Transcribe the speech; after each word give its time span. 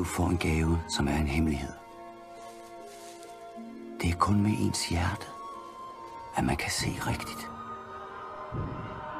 Du 0.00 0.04
får 0.04 0.28
en 0.28 0.36
gave, 0.38 0.78
som 0.88 1.08
er 1.08 1.16
en 1.16 1.26
hemmelighed. 1.26 1.72
Det 4.00 4.10
er 4.10 4.14
kun 4.18 4.42
med 4.42 4.50
ens 4.50 4.88
hjerte, 4.88 5.26
at 6.36 6.44
man 6.44 6.56
kan 6.56 6.70
se 6.70 6.86
rigtigt. 6.86 7.50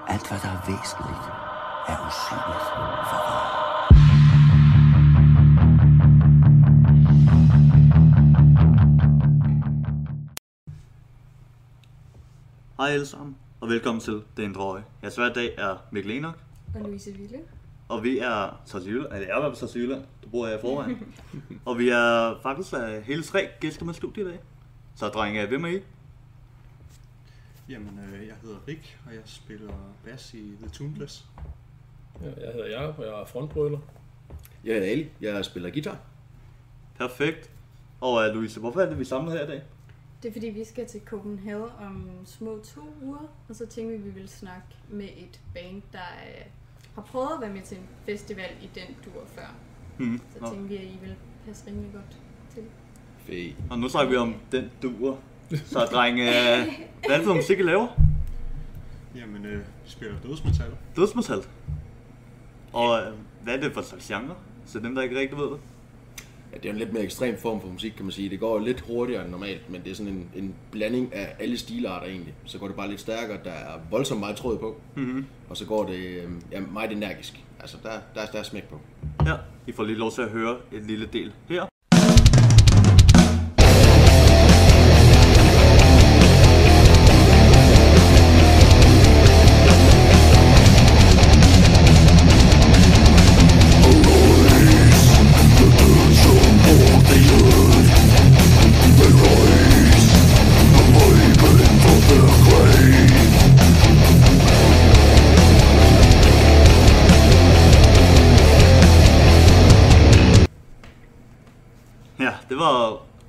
Alt, 0.08 0.28
hvad 0.28 0.38
der 0.38 0.48
er 0.48 0.60
væsentligt, 0.70 1.24
er 1.88 1.96
usynligt 2.08 2.64
for 3.10 3.20
øjet. 3.34 3.60
Hej 12.76 12.88
alle 12.88 13.06
sammen, 13.06 13.36
og 13.60 13.68
velkommen 13.68 14.00
til 14.00 14.22
Den 14.36 14.54
Drøje. 14.54 14.84
Jeres 15.02 15.16
hver 15.16 15.32
dag 15.32 15.54
er 15.58 15.76
Mikkel 15.92 16.12
Enoch, 16.12 16.38
Og 16.74 16.80
Louise 16.80 17.12
Ville. 17.12 17.38
Og 17.90 18.04
vi 18.04 18.18
er 18.18 18.60
Tarsjøland, 18.66 19.12
eller 19.12 19.26
jeg 19.26 19.34
er 19.34 19.38
i 19.38 19.40
hvert 19.40 19.58
fald 19.58 20.04
du 20.24 20.28
bor 20.28 20.46
her 20.46 20.58
i 20.58 20.60
forvejen. 20.60 21.14
og 21.66 21.78
vi 21.78 21.88
er 21.88 22.40
faktisk 22.42 22.72
uh, 22.72 23.02
hele 23.04 23.22
tre 23.22 23.48
gæster 23.60 23.84
med 23.84 23.94
studiet 23.94 24.26
i 24.26 24.28
dag. 24.28 24.40
Så 24.96 25.08
drenge, 25.08 25.46
hvem 25.46 25.64
er 25.64 25.68
I? 25.68 25.80
Jamen, 27.68 28.00
øh, 28.04 28.26
jeg 28.26 28.34
hedder 28.42 28.56
Rik, 28.68 28.98
og 29.06 29.14
jeg 29.14 29.22
spiller 29.24 29.72
bass 30.04 30.34
i 30.34 30.56
The 30.60 30.68
Tuneless. 30.68 31.24
Ja, 32.22 32.26
jeg 32.26 32.52
hedder 32.52 32.80
Jacob, 32.80 32.98
og 32.98 33.04
jeg 33.04 33.20
er 33.20 33.24
frontbrøler. 33.24 33.78
Jeg 34.64 34.74
hedder 34.74 34.90
Ali, 34.90 35.10
jeg 35.20 35.44
spiller 35.44 35.70
guitar. 35.70 35.98
Perfekt. 36.98 37.50
Og 38.00 38.12
uh, 38.12 38.34
Louise, 38.34 38.60
hvorfor 38.60 38.80
er 38.80 38.88
det, 38.88 38.98
vi 38.98 39.04
samlet 39.04 39.32
her 39.32 39.44
i 39.44 39.46
dag? 39.46 39.62
Det 40.22 40.28
er 40.28 40.32
fordi, 40.32 40.46
vi 40.46 40.64
skal 40.64 40.86
til 40.86 41.00
Copenhagen 41.04 41.68
om 41.80 42.10
små 42.24 42.60
to 42.74 42.80
uger, 43.02 43.32
og 43.48 43.56
så 43.56 43.66
tænkte 43.66 43.88
vi, 43.88 43.94
at 43.94 44.04
vi 44.04 44.10
ville 44.10 44.28
snakke 44.28 44.68
med 44.88 45.08
et 45.16 45.40
band, 45.54 45.82
der 45.92 45.98
øh, 46.38 46.44
har 47.00 47.06
prøvet 47.06 47.30
at 47.34 47.40
være 47.40 47.52
med 47.52 47.62
til 47.62 47.76
en 47.76 47.86
festival 48.06 48.50
i 48.62 48.70
den 48.74 48.96
dur 49.04 49.22
før. 49.34 49.54
Hmm. 49.98 50.20
Så 50.32 50.38
Nå. 50.40 50.50
tænkte 50.50 50.68
vi, 50.68 50.76
at 50.76 50.84
I 50.84 50.98
ville 51.00 51.16
passe 51.46 51.66
rimelig 51.66 51.90
godt 51.92 52.16
til. 52.54 52.62
Fæ. 53.26 53.50
Og 53.70 53.78
nu 53.78 53.88
snakker 53.88 54.10
vi 54.10 54.16
om 54.16 54.34
den 54.52 54.70
duer. 54.82 55.16
Så 55.64 55.78
drenge, 55.78 56.24
hvad 57.06 57.10
er 57.10 57.16
det 57.16 57.26
for 57.26 57.34
musik, 57.34 57.58
I 57.58 57.62
laver? 57.62 57.88
Jamen, 59.14 59.44
øh, 59.44 59.58
vi 59.58 59.90
spiller 59.90 60.16
dødsmetal. 60.22 60.70
Dødsmetal. 60.96 61.38
Og 62.72 62.90
uh, 62.90 63.18
hvad 63.44 63.54
er 63.54 63.60
det 63.60 63.72
for 63.72 63.80
en 63.80 63.86
slags 63.86 64.06
genre? 64.06 64.34
Så 64.66 64.78
dem, 64.78 64.94
der 64.94 65.02
ikke 65.02 65.18
rigtig 65.18 65.38
ved 65.38 65.44
det. 65.44 65.60
Ja, 66.52 66.58
det 66.58 66.66
er 66.66 66.70
en 66.72 66.78
lidt 66.78 66.92
mere 66.92 67.02
ekstrem 67.02 67.38
form 67.38 67.60
for 67.60 67.68
musik, 67.68 67.92
kan 67.96 68.04
man 68.04 68.12
sige. 68.12 68.30
Det 68.30 68.40
går 68.40 68.58
lidt 68.58 68.80
hurtigere 68.80 69.22
end 69.22 69.30
normalt, 69.30 69.70
men 69.70 69.80
det 69.84 69.90
er 69.90 69.94
sådan 69.94 70.12
en, 70.12 70.30
en 70.34 70.54
blanding 70.70 71.14
af 71.14 71.36
alle 71.38 71.58
stilarter 71.58 72.06
egentlig. 72.06 72.34
Så 72.44 72.58
går 72.58 72.66
det 72.66 72.76
bare 72.76 72.88
lidt 72.88 73.00
stærkere, 73.00 73.38
der 73.44 73.50
er 73.50 73.78
voldsomt 73.90 74.20
meget 74.20 74.36
tråd 74.36 74.58
på, 74.58 74.80
Mm-hmm. 74.94 75.26
og 75.48 75.56
så 75.56 75.66
går 75.66 75.86
det 75.86 75.96
øh, 75.98 76.28
ja, 76.52 76.60
meget 76.72 76.92
energisk. 76.92 77.40
Altså, 77.60 77.76
der, 77.82 77.90
der, 78.14 78.26
der 78.32 78.38
er 78.38 78.42
smæk 78.42 78.64
på. 78.64 78.80
Ja, 79.26 79.34
I 79.66 79.72
får 79.72 79.84
lige 79.84 79.98
lov 79.98 80.12
til 80.12 80.22
at 80.22 80.28
høre 80.28 80.56
en 80.72 80.86
lille 80.86 81.06
del 81.12 81.32
her. 81.48 81.69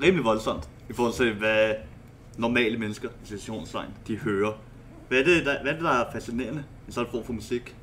Rimelig 0.01 0.25
voldsomt 0.25 0.69
i 0.89 0.93
forhold 0.93 1.13
til, 1.13 1.33
hvad 1.33 1.75
normale 2.37 2.77
mennesker 2.77 3.09
i 3.09 3.11
situationstegn, 3.23 3.93
de 4.07 4.17
hører. 4.17 4.53
Hvad 5.07 5.19
er, 5.19 5.23
det, 5.23 5.45
der, 5.45 5.61
hvad 5.61 5.71
er 5.71 5.75
det, 5.75 5.83
der 5.83 5.89
er 5.89 6.11
fascinerende 6.11 6.63
i 6.87 6.91
sådan 6.91 7.07
en 7.07 7.11
form 7.11 7.23
for 7.23 7.33
musik? 7.33 7.75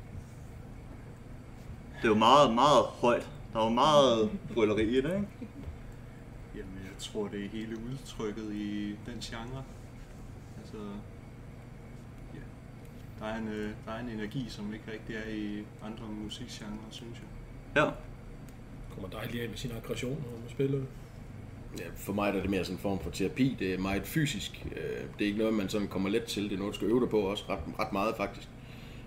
Det 2.01 2.05
er 2.05 2.09
jo 2.09 2.15
meget, 2.15 2.53
meget 2.53 2.83
højt. 2.85 3.29
Der 3.53 3.59
er 3.59 3.63
jo 3.63 3.69
meget 3.69 4.29
brølleri 4.53 4.83
i 4.83 5.01
det, 5.01 5.15
ikke? 5.15 5.27
Jamen, 6.55 6.79
jeg 6.83 6.97
tror, 6.99 7.27
det 7.27 7.45
er 7.45 7.49
hele 7.49 7.77
udtrykket 7.91 8.53
i 8.53 8.95
den 9.05 9.19
genre. 9.21 9.63
Altså, 10.57 10.77
ja. 12.33 12.39
Der 13.19 13.25
er 13.25 13.37
en, 13.37 13.47
øh, 13.47 13.71
der 13.85 13.91
er 13.91 13.99
en 13.99 14.09
energi, 14.09 14.45
som 14.49 14.73
ikke 14.73 14.91
rigtig 14.91 15.15
er 15.15 15.29
i 15.29 15.65
andre 15.83 16.05
musikgenre, 16.23 16.77
synes 16.89 17.17
jeg. 17.19 17.83
Ja. 17.83 17.89
Kommer 18.93 19.09
dejligt 19.09 19.43
af 19.43 19.49
med 19.49 19.57
sin 19.57 19.71
aggression, 19.71 20.23
når 20.31 20.39
man 20.39 20.49
spiller 20.49 20.77
det. 20.77 20.87
Ja, 21.77 21.83
for 21.97 22.13
mig 22.13 22.29
er 22.29 22.41
det 22.41 22.49
mere 22.49 22.63
sådan 22.63 22.75
en 22.75 22.81
form 22.81 22.99
for 23.03 23.09
terapi. 23.09 23.55
Det 23.59 23.73
er 23.73 23.77
meget 23.77 24.01
fysisk. 24.05 24.65
Øh, 24.75 24.81
Det 25.19 25.21
er 25.21 25.25
ikke 25.25 25.37
noget, 25.37 25.53
man 25.53 25.69
sådan 25.69 25.87
kommer 25.87 26.09
let 26.09 26.23
til. 26.23 26.43
Det 26.43 26.53
er 26.53 26.57
noget, 26.57 26.73
du 26.73 26.75
skal 26.75 26.87
øve 26.87 26.99
dig 27.01 27.09
på 27.09 27.19
også 27.19 27.43
ret, 27.49 27.59
ret 27.79 27.93
meget 27.93 28.13
faktisk. 28.17 28.47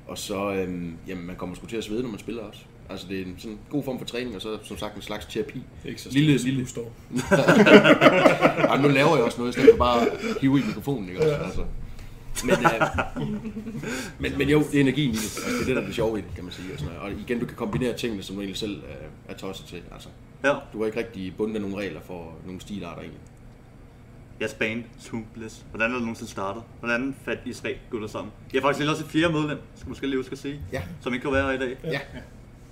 Og 0.06 0.18
så, 0.18 0.52
øhm, 0.52 0.96
jamen, 1.08 1.26
man 1.26 1.36
kommer 1.36 1.56
sgu 1.56 1.66
til 1.66 1.76
at 1.76 1.84
svede, 1.84 2.02
når 2.02 2.10
man 2.10 2.18
spiller 2.18 2.42
også. 2.42 2.60
Altså, 2.90 3.06
det 3.08 3.20
er 3.20 3.24
en 3.24 3.34
sådan 3.38 3.58
god 3.70 3.84
form 3.84 3.98
for 3.98 4.06
træning, 4.06 4.36
og 4.36 4.42
så 4.42 4.58
som 4.62 4.76
sagt 4.78 4.96
en 4.96 5.02
slags 5.02 5.26
terapi. 5.26 5.62
Er 5.84 5.88
ikke 5.88 6.00
så 6.00 6.08
Lille- 6.12 6.38
lille- 6.44 6.60
du 6.60 6.66
står. 6.66 6.92
Ej, 8.70 8.82
nu 8.82 8.88
laver 8.88 9.16
jeg 9.16 9.24
også 9.24 9.38
noget, 9.38 9.50
i 9.50 9.52
stedet 9.52 9.70
for 9.70 9.78
bare 9.78 10.00
at 10.10 10.18
hive 10.40 10.58
i 10.58 10.62
mikrofonen, 10.66 11.08
ikke 11.08 11.20
også? 11.20 11.34
Altså. 11.44 11.64
Men, 12.44 12.50
øh, 12.54 12.80
men, 14.19 14.38
men 14.38 14.48
jo, 14.48 14.58
det 14.58 14.75
er 14.75 14.80
energien 14.80 15.10
i 15.10 15.16
det. 15.16 15.22
Altså, 15.22 15.50
det 15.50 15.60
er 15.60 15.64
det, 15.66 15.76
der 15.76 15.82
er 15.82 15.86
det 15.86 15.94
sjove 15.94 16.19
i 16.19 16.22
det, 16.22 16.34
kan 16.34 16.44
man 16.44 16.53
sige. 16.53 16.72
Og, 16.72 16.78
sådan 16.78 16.94
noget. 16.94 17.14
og 17.14 17.20
igen, 17.20 17.41
du 17.41 17.47
kan 17.47 17.56
kombinere 17.56 17.97
tingene, 17.97 18.22
som 18.22 18.36
du 18.36 18.41
egentlig 18.42 18.58
selv 18.58 18.76
øh, 18.76 19.08
er 19.28 19.34
tosset 19.34 19.66
til. 19.66 19.82
Altså, 19.92 20.08
Ja. 20.44 20.54
du 20.72 20.78
har 20.78 20.86
ikke 20.86 20.98
rigtig 20.98 21.36
bundet 21.36 21.54
af 21.54 21.60
nogle 21.60 21.76
regler 21.76 22.00
for 22.00 22.32
nogle 22.47 22.60
stilarter 22.60 23.00
egentlig. 23.00 23.20
Jeres 24.41 24.54
band, 24.54 24.84
Toombless. 25.04 25.64
Hvordan 25.70 25.91
er 25.91 25.94
det 25.94 26.03
nogensinde 26.03 26.30
startet? 26.30 26.62
Hvordan 26.80 27.14
fandt 27.25 27.41
I 27.47 27.53
tre 27.54 27.78
gutter 27.91 28.08
sammen? 28.08 28.32
Jeg 28.53 28.60
har 28.60 28.69
faktisk 28.69 28.80
lige 28.80 28.91
også 28.91 29.04
et 29.04 29.10
fjerde 29.10 29.32
medlem, 29.32 29.59
skal 29.76 29.88
måske 29.88 30.06
lige 30.06 30.16
huske 30.16 30.32
at 30.32 30.38
sige. 30.38 30.60
Ja. 30.72 30.82
Som 31.00 31.12
ikke 31.14 31.22
kan 31.22 31.32
være 31.32 31.44
her 31.47 31.53
i 31.53 31.59
dag. 31.59 31.76
Ja. 31.84 32.00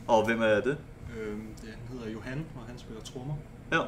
Og 0.09 0.27
hvem 0.27 0.43
er 0.43 0.61
det? 0.61 0.77
Øhm, 1.21 1.43
det, 1.61 1.69
han 1.69 1.99
hedder 1.99 2.13
Johan, 2.13 2.45
og 2.57 2.63
han 2.69 2.79
spiller 2.79 3.03
trommer. 3.03 3.35
Ja. 3.73 3.79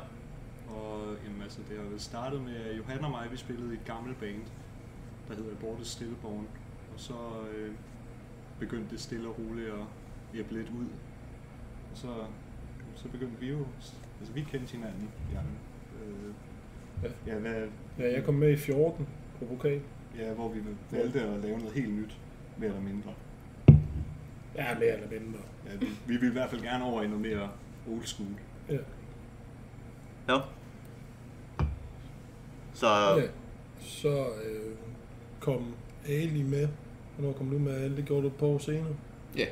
Og 0.79 1.01
jamen, 1.27 1.43
altså, 1.43 1.59
det 1.71 1.77
har 1.79 1.99
startet 1.99 2.41
med, 2.43 2.57
at 2.71 2.77
Johan 2.79 3.05
og 3.05 3.11
mig, 3.11 3.27
vi 3.33 3.37
spillede 3.37 3.71
i 3.71 3.75
et 3.75 3.85
gammelt 3.87 4.21
band, 4.21 4.41
der 5.29 5.35
hedder 5.35 5.51
Aborted 5.53 5.85
Stilleborn. 5.85 6.47
Og 6.95 7.01
så 7.01 7.15
øh, 7.57 7.73
begyndte 8.61 8.91
det 8.91 9.01
stille 9.01 9.29
og 9.29 9.39
roligt 9.39 9.69
at 9.69 9.85
hjælpe 10.33 10.55
lidt 10.55 10.69
ud. 10.69 10.87
Og 11.93 11.97
så, 11.99 12.09
så 12.97 13.09
begyndte 13.09 13.41
vi 13.41 13.49
jo, 13.51 13.67
altså 14.21 14.33
vi 14.35 14.41
kendte 14.41 14.73
hinanden, 14.73 15.11
ja. 15.33 15.39
Øh, 16.05 16.35
Ja. 17.03 17.33
ja, 17.33 17.39
hvad, 17.39 17.69
Ja, 17.99 18.13
jeg 18.13 18.25
kom 18.25 18.35
med 18.35 18.51
i 18.53 18.57
14 18.57 19.09
på 19.39 19.45
vokal. 19.45 19.81
ja, 20.19 20.33
hvor 20.33 20.49
vi 20.49 20.61
valgte 20.91 21.21
at 21.23 21.41
lave 21.41 21.59
noget 21.59 21.73
helt 21.73 21.95
nyt, 21.95 22.17
mere 22.59 22.69
eller 22.71 22.83
mindre. 22.83 23.15
Ja, 24.55 24.75
mere 24.79 24.93
eller 25.01 25.11
mindre. 25.21 25.39
Ja, 25.67 25.77
vi, 25.77 25.87
vi 26.07 26.13
ville 26.17 26.29
i 26.29 26.33
hvert 26.33 26.51
fald 26.51 26.63
gerne 26.63 26.85
over 26.85 27.03
i 27.03 27.07
noget 27.07 27.21
mere 27.23 27.51
old 27.91 28.03
school. 28.05 28.29
Ja. 28.69 28.77
Ja. 30.29 30.39
Så 32.75 32.87
ja. 32.89 33.27
Så 33.81 34.27
øh, 34.45 34.75
kom 35.43 35.75
Ali 36.09 36.43
med. 36.43 36.69
Hvornår 37.17 37.33
kom 37.39 37.51
du 37.51 37.59
med 37.59 37.85
Ali? 37.85 37.97
Det 37.97 38.05
gjorde 38.05 38.23
du 38.23 38.27
et 38.27 38.35
par 38.35 38.47
år 38.47 38.59
senere. 38.59 38.95
Ja, 39.37 39.47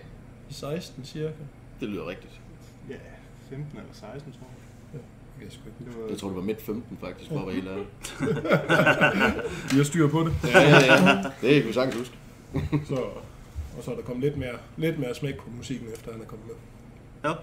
I 0.51 0.53
16 0.53 1.05
cirka. 1.05 1.33
det 1.81 1.89
lyder 1.89 2.07
rigtigt. 2.09 2.41
Ja, 2.89 2.95
15 3.51 3.79
eller 3.79 3.93
16, 3.93 4.33
tror 4.33 4.49
jeg. 4.93 5.01
Jeg 5.41 5.49
var, 6.03 6.09
Jeg 6.09 6.19
tror, 6.19 6.29
det 6.29 6.37
var 6.37 6.43
midt 6.43 6.63
15 6.63 6.99
faktisk, 7.01 7.31
at 7.31 7.37
være 7.37 7.55
helt 7.55 7.69
ærlig. 7.69 7.87
Vi 9.73 9.77
har 9.77 9.85
styr 9.85 10.09
på 10.09 10.21
det. 10.21 10.33
Ja, 10.45 10.61
ja, 10.61 10.79
ja. 10.79 11.23
Det 11.41 11.55
kan 11.63 11.69
vi 11.69 11.73
sagtens 11.73 11.97
huske. 11.99 12.17
Så, 12.87 12.95
og 13.79 13.83
så 13.85 13.91
er 13.91 13.95
der 13.95 14.03
kommet 14.03 14.25
lidt 14.25 14.37
mere, 14.37 14.55
lidt 14.77 14.99
mere 14.99 15.15
smæk 15.15 15.37
på 15.39 15.51
musikken, 15.57 15.89
efter 15.95 16.13
han 16.13 16.21
er 16.21 16.25
kommet 16.27 16.47
med. 16.47 16.55
Ja. 17.31 17.35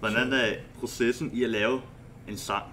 Hvordan 0.00 0.32
er 0.32 0.52
processen 0.80 1.30
i 1.32 1.44
at 1.44 1.50
lave 1.50 1.80
en 2.28 2.36
sang? 2.36 2.64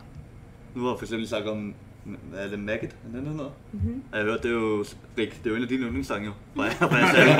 Nu 0.76 0.82
har 0.82 0.90
jeg 0.90 1.00
for 1.00 1.06
eksempel 1.06 1.28
sagt 1.28 1.48
om, 1.48 1.74
hvad 2.04 2.40
er 2.46 2.50
det, 2.50 2.60
Maggot? 2.60 2.90
Er 2.90 2.96
det 3.14 3.14
den 3.14 3.28
hedder? 3.28 3.52
Mm-hmm. 3.72 4.04
Jeg 4.12 4.20
har 4.20 4.26
hørt, 4.26 4.44
det 4.44 4.50
er 4.52 4.56
jo, 4.56 4.86
Rik, 5.18 5.30
det 5.44 5.46
er 5.46 5.50
jo 5.50 5.56
en 5.56 5.62
af 5.64 5.68
dine 5.70 5.86
yndlingssange 5.86 6.26
jo. 6.26 6.32
Fra, 6.56 6.70
fra 6.88 6.96
jeg 6.96 7.10
sagde. 7.16 7.34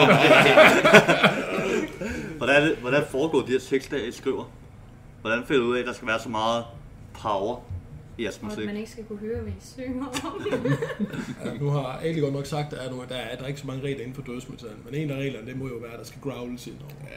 hvordan, 2.38 2.62
er 2.62 2.66
det, 2.68 2.76
hvordan 2.78 3.04
foregår 3.10 3.42
de 3.42 3.52
her 3.52 3.60
tekster, 3.60 3.98
I 3.98 4.12
skriver? 4.12 4.52
Hvordan 5.22 5.44
finder 5.46 5.62
du 5.62 5.68
ud 5.68 5.76
af, 5.76 5.80
at 5.80 5.86
der 5.86 5.94
skal 5.94 6.08
være 6.08 6.20
så 6.20 6.30
meget 6.30 6.64
power 7.14 7.60
i 8.18 8.24
jeres 8.24 8.38
Og 8.38 8.42
at 8.42 8.44
musik? 8.52 8.66
man 8.66 8.78
ikke 8.78 8.92
skal 8.92 9.04
kunne 9.04 9.20
høre, 9.20 9.42
hvad 9.42 9.52
I 9.54 9.56
synger 9.62 10.06
om. 10.06 10.42
Ja, 11.46 11.54
nu 11.60 11.70
har 11.70 11.84
Ali 12.04 12.20
godt 12.20 12.34
nok 12.34 12.46
sagt, 12.46 12.74
at 12.74 12.80
der 12.80 12.86
er, 12.86 12.90
nogle, 12.92 13.08
der, 13.10 13.16
er, 13.16 13.36
der 13.38 13.48
ikke 13.48 13.60
så 13.60 13.68
mange 13.68 13.84
regler 13.84 14.00
inden 14.00 14.14
for 14.16 14.22
dødsmetal, 14.22 14.70
men 14.86 14.96
en 14.96 15.12
af 15.12 15.16
reglerne, 15.16 15.48
det 15.48 15.58
må 15.58 15.68
jo 15.68 15.76
være, 15.76 15.92
at 15.92 16.00
der 16.00 16.06
skal 16.06 16.22
growles 16.22 16.68
ind 16.68 16.76
over. 16.84 17.10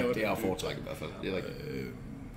Ja, 0.00 0.10
det 0.14 0.24
er 0.24 0.30
at 0.30 0.38
foretrække 0.38 0.80
i 0.80 0.82
hvert 0.84 0.96
fald. 0.96 1.10
Det 1.22 1.32
er 1.32 1.36
rigtigt. 1.36 1.56
Øh, 1.70 1.84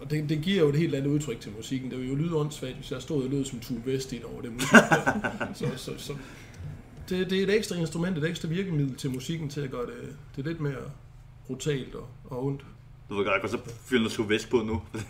og 0.02 0.12
det, 0.12 0.30
det 0.30 0.42
giver 0.42 0.60
jo 0.60 0.70
et 0.70 0.76
helt 0.76 0.96
andet 0.96 1.10
udtryk 1.10 1.40
til 1.42 1.52
musikken. 1.58 1.92
Det 1.92 2.00
vil 2.00 2.10
jo 2.10 2.16
lyde 2.16 2.36
åndssvagt, 2.36 2.76
hvis 2.76 2.92
jeg 2.92 3.02
stod 3.02 3.24
og 3.24 3.30
lød 3.30 3.46
som 3.46 3.60
Tue 3.60 3.82
Vest 3.86 4.14
ind 4.14 4.24
over 4.24 4.42
det 4.42 4.52
musik. 4.54 4.72
Der. 4.72 5.48
så, 5.54 5.68
så, 5.78 5.92
så 5.98 6.14
det, 7.10 7.30
det 7.30 7.40
er 7.40 7.44
et 7.44 7.56
ekstra 7.56 7.76
instrument, 7.76 8.18
et 8.18 8.24
ekstra 8.30 8.48
virkemiddel 8.48 8.96
til 8.96 9.10
musikken 9.12 9.50
til 9.50 9.62
at 9.62 9.72
gøre 9.72 9.86
det, 9.86 10.16
det 10.36 10.46
lidt 10.46 10.60
mere 10.60 10.92
brutalt 11.48 11.96
og, 11.96 12.08
og 12.26 12.46
ondt. 12.46 12.66
Du 13.10 13.16
ved 13.18 13.26
godt, 13.26 13.44
og 13.44 13.50
så 13.50 13.58
fyre 13.86 14.00
noget 14.00 14.12
suvest 14.12 14.50
på 14.50 14.58
nu. 14.58 14.82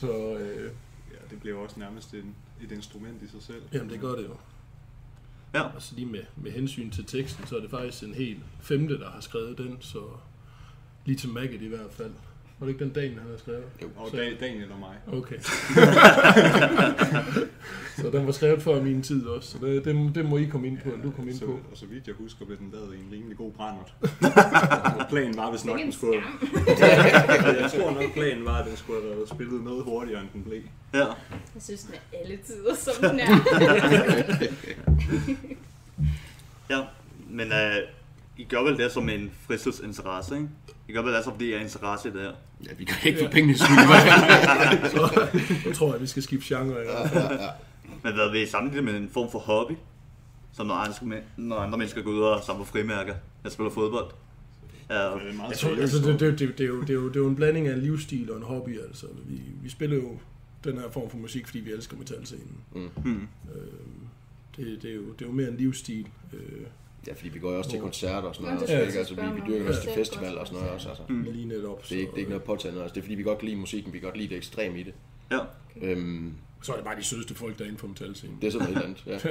Så 0.00 0.36
øh, 0.40 0.70
Ja, 1.12 1.16
det 1.30 1.40
bliver 1.40 1.56
også 1.56 1.80
nærmest 1.80 2.14
en, 2.14 2.34
et 2.64 2.72
instrument 2.72 3.22
i 3.22 3.28
sig 3.28 3.42
selv. 3.42 3.62
jamen, 3.72 3.90
det 3.90 4.00
gør 4.00 4.14
det 4.14 4.24
jo 4.24 4.34
ja. 5.54 5.62
Og 5.62 5.82
så 5.82 5.94
lige 5.94 6.06
med, 6.06 6.22
med 6.36 6.50
hensyn 6.50 6.90
til 6.90 7.04
teksten, 7.04 7.46
så 7.46 7.56
er 7.56 7.60
det 7.60 7.70
faktisk 7.70 8.02
en 8.02 8.14
helt 8.14 8.40
femte, 8.60 8.98
der 8.98 9.10
har 9.10 9.20
skrevet 9.20 9.58
den, 9.58 9.76
så 9.80 10.02
lige 11.04 11.16
til 11.16 11.28
Maggot 11.28 11.62
i 11.62 11.68
hvert 11.68 11.92
fald. 11.92 12.12
Var 12.60 12.66
det 12.66 12.72
ikke 12.74 12.84
den 12.84 12.92
Daniel, 12.92 13.18
han 13.20 13.30
har 13.30 13.36
skrevet? 13.38 13.62
Jo. 13.82 13.88
Og 13.96 14.10
Så- 14.10 14.16
Dan- 14.16 14.36
Daniel 14.40 14.72
og 14.72 14.78
mig. 14.78 14.96
Okay. 15.18 15.36
så 17.96 18.10
den 18.12 18.26
var 18.26 18.32
skrevet 18.32 18.62
før 18.62 18.82
min 18.82 19.02
tid 19.02 19.26
også, 19.26 19.50
så 19.50 19.58
det, 19.66 19.84
det, 19.84 19.96
må- 19.96 20.10
det 20.14 20.24
må 20.24 20.36
I 20.36 20.44
komme 20.44 20.66
ind 20.66 20.78
på, 20.78 20.88
eller 20.90 21.02
du 21.04 21.10
komme 21.10 21.30
ind 21.30 21.38
så, 21.38 21.46
på. 21.46 21.52
Og 21.70 21.76
så 21.76 21.86
vidt 21.86 22.06
jeg 22.06 22.14
husker, 22.18 22.44
blev 22.44 22.58
den 22.58 22.70
lavet 22.72 22.94
i 22.94 22.98
en 22.98 23.08
rimelig 23.12 23.36
god 23.36 23.52
brændert. 23.52 23.94
planen 25.10 25.36
var, 25.36 25.50
hvis 25.50 25.64
nok 25.64 25.78
den 25.78 25.86
en 25.86 25.92
skulle... 25.92 26.14
jeg 27.62 27.70
tror 27.76 27.90
nok, 27.90 28.12
planen 28.14 28.44
var, 28.44 28.54
at 28.58 28.66
den 28.68 28.76
skulle 28.76 29.02
have 29.02 29.16
været 29.16 29.28
spillet 29.28 29.64
noget 29.64 29.84
hurtigere, 29.84 30.20
end 30.20 30.28
den 30.32 30.42
blev. 30.44 30.62
ja. 30.94 30.98
Jeg 31.54 31.62
synes, 31.62 31.82
den 31.82 31.94
er 31.94 32.18
alle 32.22 32.36
tider, 32.46 32.74
som 32.74 33.10
den 33.10 33.20
er. 33.20 33.28
Ja, 36.70 36.80
men 37.30 37.52
øh, 37.52 37.76
I 38.36 38.44
gør 38.44 38.62
vel 38.62 38.76
det 38.78 38.92
som 38.92 39.08
en 39.08 39.30
fritidsinteresse, 39.46 40.34
ikke? 40.34 40.48
I 40.88 40.92
gør 40.92 41.02
vel 41.02 41.14
det, 41.14 41.24
fordi 41.24 41.48
I 41.48 41.52
har 41.52 41.60
interesse 41.60 42.08
i 42.08 42.12
det 42.12 42.20
her. 42.20 42.32
Ja, 42.64 42.70
vi 42.78 42.84
kan 42.84 42.96
ikke 43.08 43.24
få 43.24 43.30
pengene 43.30 43.58
skyld. 43.58 43.76
Så 44.90 45.28
nu 45.66 45.72
tror 45.72 45.92
jeg, 45.92 46.00
vi 46.00 46.06
skal 46.06 46.22
skifte 46.22 46.54
genre. 46.54 46.78
Ja. 46.78 47.48
Men 48.02 48.14
hvad 48.14 48.30
vil 48.30 48.42
I 48.42 48.46
sammenligne 48.46 48.86
det 48.86 48.94
med 48.94 49.02
en 49.02 49.10
form 49.12 49.30
for 49.30 49.38
hobby? 49.38 49.72
Som 50.52 50.66
når 50.66 50.74
andre, 50.74 51.20
når 51.36 51.56
andre 51.56 51.78
mennesker 51.78 52.02
går 52.02 52.10
ud 52.10 52.20
og 52.20 52.42
samler 52.44 52.64
frimærker. 52.64 53.14
Jeg 53.44 53.52
spiller 53.52 53.70
fodbold. 53.70 54.10
Ja, 54.90 54.94
Det 54.94 55.02
er 55.02 55.48
Jeg 55.48 55.56
tror, 55.58 55.70
altså, 55.70 55.98
det, 55.98 56.20
det, 56.20 56.38
det, 56.38 56.58
det, 56.58 56.64
er 56.64 56.68
jo, 56.68 56.80
det, 56.80 56.90
er 56.90 56.94
jo, 56.94 57.08
det 57.08 57.16
er 57.16 57.20
jo 57.20 57.28
en 57.28 57.36
blanding 57.36 57.68
af 57.68 57.74
en 57.74 57.80
livsstil 57.80 58.30
og 58.30 58.36
en 58.36 58.42
hobby. 58.42 58.80
Altså. 58.80 59.06
Vi, 59.26 59.40
vi 59.62 59.68
spiller 59.68 59.96
jo 59.96 60.18
den 60.64 60.78
her 60.78 60.90
form 60.90 61.10
for 61.10 61.16
musik, 61.16 61.46
fordi 61.46 61.60
vi 61.60 61.70
elsker 61.72 61.96
metalscenen. 61.96 62.56
hmm. 62.72 63.28
Øh, 63.54 63.60
det, 64.56 64.82
det, 64.82 64.90
er 64.90 64.94
jo, 64.94 65.12
det 65.12 65.22
er 65.22 65.26
jo 65.26 65.32
mere 65.32 65.48
en 65.48 65.56
livsstil. 65.56 66.06
Øh, 66.32 66.66
Ja, 67.08 67.12
fordi 67.14 67.28
vi 67.28 67.38
går 67.38 67.52
jo 67.52 67.58
også 67.58 67.70
til 67.70 67.80
koncerter 67.80 68.28
og 68.28 68.34
sådan 68.34 68.48
Ja, 68.48 68.54
noget. 68.54 68.68
det 68.68 68.86
Også, 68.86 68.98
Altså, 68.98 69.14
vi, 69.14 69.40
vi 69.40 69.40
dyrker 69.48 69.68
også 69.68 69.80
til 69.82 69.90
Ja. 69.90 70.00
festivaler 70.00 70.40
og 70.40 70.46
sådan 70.46 70.58
noget 70.58 70.74
også. 70.74 70.88
Altså. 70.88 71.02
mm. 71.08 71.22
lige 71.22 71.44
netop. 71.48 71.82
Det 71.88 71.92
er 71.96 72.00
ikke, 72.00 72.10
det 72.10 72.14
er 72.16 72.18
ikke 72.18 72.30
noget 72.30 72.44
påtaget. 72.44 72.80
Altså, 72.82 72.94
det 72.94 73.00
er 73.00 73.04
fordi, 73.04 73.14
vi 73.14 73.22
godt 73.22 73.38
kan 73.38 73.48
lide 73.48 73.60
musikken, 73.60 73.92
vi 73.92 73.98
kan 73.98 74.06
godt 74.06 74.16
lide 74.16 74.28
det 74.28 74.36
ekstrem 74.36 74.76
i 74.76 74.82
det. 74.82 74.94
ja. 75.30 75.38
Øhm, 75.82 76.34
Så 76.62 76.72
er 76.72 76.76
det 76.76 76.84
bare 76.84 76.96
de 76.96 77.04
sødeste 77.04 77.34
folk, 77.34 77.58
der 77.58 77.64
er 77.64 77.66
inden 77.66 77.78
for 77.80 77.86
metalscenen. 77.86 78.38
det 78.40 78.46
er 78.46 78.50
sådan 78.50 78.68
noget 78.72 78.84
helt 78.86 79.06
andet. 79.06 79.24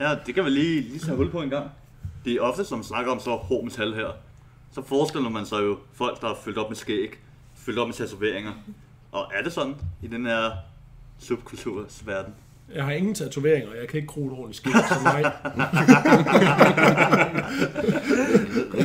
Ja. 0.00 0.08
ja, 0.10 0.18
det 0.26 0.34
kan 0.34 0.44
vi 0.44 0.50
lige, 0.50 0.80
lige 0.80 0.98
tage 0.98 1.16
hul 1.16 1.30
på 1.30 1.42
en 1.42 1.50
gang. 1.50 1.70
Det 2.24 2.32
er 2.32 2.40
ofte, 2.40 2.64
som 2.64 2.82
snakker 2.82 3.12
om 3.12 3.20
så 3.20 3.30
hård 3.36 3.64
metal 3.64 3.94
her. 3.94 4.10
Så 4.72 4.82
forestiller 4.82 5.28
man 5.28 5.46
sig 5.46 5.60
jo 5.62 5.78
folk, 5.92 6.20
der 6.20 6.28
er 6.30 6.34
fyldt 6.44 6.58
op 6.58 6.70
med 6.70 6.76
skæg, 6.76 7.10
fyldt 7.56 7.78
op 7.78 7.86
med 7.88 7.94
tatoveringer. 7.94 8.52
Og 9.12 9.30
er 9.34 9.42
det 9.42 9.52
sådan 9.52 9.74
i 10.02 10.06
den 10.06 10.26
her 10.26 10.50
subkultursverden? 11.18 12.34
Jeg 12.74 12.84
har 12.84 12.92
ingen 12.92 13.14
tatoveringer, 13.14 13.70
og 13.70 13.76
jeg 13.80 13.88
kan 13.88 13.96
ikke 13.96 14.06
kruge 14.08 14.26
et 14.26 14.32
ordentligt 14.38 14.56
skilt, 14.56 14.76
så 14.88 14.94
nej. 15.04 15.22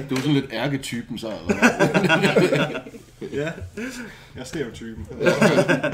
Du 0.09 0.15
er 0.15 0.19
sådan 0.19 0.33
lidt 0.33 0.53
ærketypen, 0.53 1.17
så. 1.17 1.27
Eller? 1.27 2.79
Ja, 3.33 3.51
jeg 4.35 4.41
er 4.41 4.43
stereotypen. 4.43 5.07
Det 5.19 5.27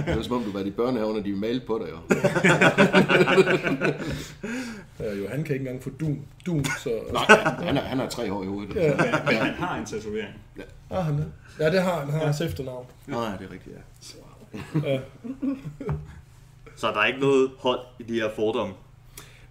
er 0.07 0.21
som 0.21 0.35
om, 0.35 0.43
du 0.43 0.51
var 0.51 0.59
i 0.59 0.71
børnehaven, 0.71 1.17
og 1.17 1.25
de 1.25 1.33
malte 1.33 1.65
på 1.65 1.85
dig. 1.85 1.91
Jo. 1.91 1.97
Ja, 4.99 5.15
jo, 5.15 5.27
han 5.29 5.43
kan 5.43 5.55
ikke 5.55 5.65
engang 5.65 5.83
få 5.83 5.89
dum, 5.89 6.19
dum 6.45 6.65
så... 6.65 6.89
Nej, 7.13 7.23
han 7.65 7.75
har, 7.75 7.83
han 7.83 7.99
har 7.99 8.07
tre 8.09 8.33
år 8.33 8.43
i 8.43 8.45
hovedet. 8.47 8.75
Ja. 8.75 8.95
Men 9.25 9.35
han 9.35 9.53
har 9.53 9.77
en 9.77 9.85
tatovering. 9.85 10.33
Ah, 10.89 11.05
han 11.05 11.13
er. 11.19 11.23
Ja, 11.65 11.71
det 11.71 11.81
har 11.81 11.99
han. 11.99 12.09
Han 12.09 12.19
har 12.19 12.25
hans 12.25 12.41
efternavn. 12.41 12.85
Nej, 13.07 13.37
det 13.37 13.47
er 13.47 13.51
rigtigt, 13.53 13.75
ja. 13.75 14.89
Ja. 14.89 14.99
Så 16.79 16.87
der 16.87 16.99
er 16.99 17.05
ikke 17.05 17.19
noget 17.19 17.51
hold 17.57 17.79
i 17.99 18.03
de 18.03 18.13
her 18.13 18.29
fordomme. 18.35 18.73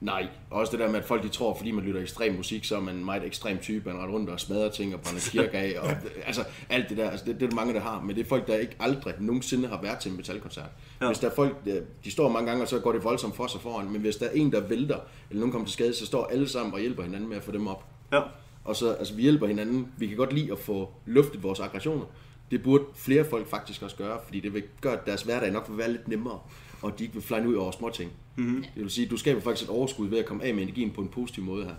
Nej, 0.01 0.27
også 0.51 0.71
det 0.73 0.81
der 0.81 0.91
med, 0.91 0.99
at 0.99 1.05
folk 1.05 1.23
de 1.23 1.29
tror, 1.29 1.55
fordi 1.55 1.71
man 1.71 1.85
lytter 1.85 2.01
ekstrem 2.01 2.35
musik, 2.35 2.65
så 2.65 2.77
er 2.77 2.81
man 2.81 2.95
en 2.95 3.05
meget 3.05 3.25
ekstrem 3.25 3.59
type, 3.59 3.89
man 3.89 3.99
render 3.99 4.15
rundt 4.15 4.31
og 4.31 4.41
smadrer 4.41 4.71
ting 4.71 4.95
og 4.95 5.01
brænder 5.01 5.21
kirke 5.31 5.59
af, 5.59 5.81
og 5.81 5.91
altså 6.27 6.45
alt 6.69 6.89
det 6.89 6.97
der, 6.97 7.11
altså 7.11 7.27
det, 7.27 7.35
det 7.35 7.43
er 7.43 7.49
der 7.49 7.57
mange, 7.57 7.75
der 7.75 7.81
har, 7.81 8.01
men 8.01 8.17
det 8.17 8.25
er 8.25 8.29
folk, 8.29 8.47
der 8.47 8.57
ikke 8.57 8.77
aldrig 8.81 9.15
nogensinde 9.21 9.69
har 9.69 9.83
været 9.83 9.99
til 9.99 10.11
en 10.11 10.17
metalkoncert. 10.17 10.71
Ja. 11.01 11.07
Hvis 11.07 11.19
der 11.19 11.31
er 11.31 11.35
folk, 11.35 11.57
de 12.05 12.11
står 12.11 12.29
mange 12.29 12.49
gange, 12.49 12.65
og 12.65 12.69
så 12.69 12.79
går 12.79 12.93
det 12.93 13.05
voldsomt 13.05 13.37
for 13.37 13.47
sig 13.47 13.61
foran, 13.61 13.91
men 13.91 14.01
hvis 14.01 14.17
der 14.17 14.27
er 14.27 14.31
en, 14.31 14.53
der 14.53 14.61
vælter, 14.61 14.99
eller 15.31 15.41
nogen 15.41 15.53
kommer 15.53 15.67
til 15.67 15.73
skade, 15.73 15.95
så 15.95 16.07
står 16.07 16.27
alle 16.27 16.49
sammen 16.49 16.75
og 16.75 16.81
hjælper 16.81 17.03
hinanden 17.03 17.29
med 17.29 17.37
at 17.37 17.43
få 17.43 17.53
dem 17.53 17.67
op. 17.67 17.85
Ja. 18.13 18.21
Og 18.65 18.77
så, 18.77 18.93
altså 18.93 19.15
vi 19.15 19.23
hjælper 19.23 19.47
hinanden, 19.47 19.93
vi 19.99 20.07
kan 20.07 20.17
godt 20.17 20.33
lide 20.33 20.53
at 20.53 20.59
få 20.59 20.93
luftet 21.07 21.43
vores 21.43 21.61
aggressioner. 21.61 22.05
Det 22.51 22.63
burde 22.63 22.85
flere 22.95 23.25
folk 23.25 23.49
faktisk 23.49 23.83
også 23.83 23.97
gøre, 23.97 24.19
fordi 24.25 24.41
det 24.41 24.55
vil 24.55 24.63
gøre, 24.81 24.93
at 24.93 25.07
deres 25.07 25.23
hverdag 25.23 25.53
nok 25.53 25.69
vil 25.69 25.79
være 25.79 25.91
lidt 25.91 26.09
nemmere, 26.09 26.39
og 26.83 26.99
de 26.99 27.05
ikke 27.05 27.15
vil 27.15 27.23
flyne 27.23 27.49
ud 27.49 27.55
over 27.55 27.71
små 27.71 27.91
ting. 27.91 28.13
Mm-hmm. 28.37 28.63
Det 28.75 28.83
vil 28.83 28.91
sige, 28.91 29.05
at 29.05 29.11
du 29.11 29.17
skaber 29.17 29.41
faktisk 29.41 29.71
et 29.71 29.75
overskud 29.77 30.09
ved 30.09 30.19
at 30.19 30.27
komme 30.27 30.45
af 30.45 30.55
med 30.55 30.63
energien 30.63 30.91
på 30.91 31.01
en 31.01 31.09
positiv 31.09 31.45
måde 31.45 31.65
her. 31.65 31.75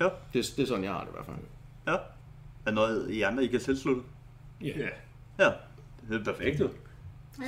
Ja. 0.00 0.08
Det, 0.32 0.52
det 0.56 0.62
er 0.62 0.66
sådan, 0.66 0.84
jeg 0.84 0.92
har 0.92 1.00
det 1.00 1.08
i 1.08 1.12
hvert 1.12 1.26
fald. 1.26 1.36
Ja. 1.86 1.96
Er 2.66 2.70
noget 2.70 3.10
i 3.10 3.22
andre, 3.22 3.44
I 3.44 3.46
kan 3.46 3.60
tilslutte? 3.60 4.02
Ja. 4.62 4.66
Ja. 4.78 4.88
Ja. 5.44 5.50
Det 6.10 6.20
er 6.20 6.24
perfekt 6.24 6.60
jo. 6.60 6.68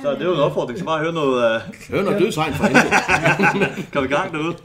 Så 0.01 0.11
det 0.11 0.21
er 0.21 0.25
jo 0.25 0.33
en 0.33 0.39
opfordring, 0.39 0.79
så 0.79 0.85
bare 0.85 0.99
høre 0.99 1.13
noget, 1.13 1.55
uh, 1.55 1.61
Hør 1.95 2.03
noget 2.03 2.21
dødsregn 2.21 2.53
for 2.53 2.63
helvede. 2.63 3.85
kom 3.93 4.03
i 4.03 4.07
gang 4.07 4.33
derude. 4.33 4.55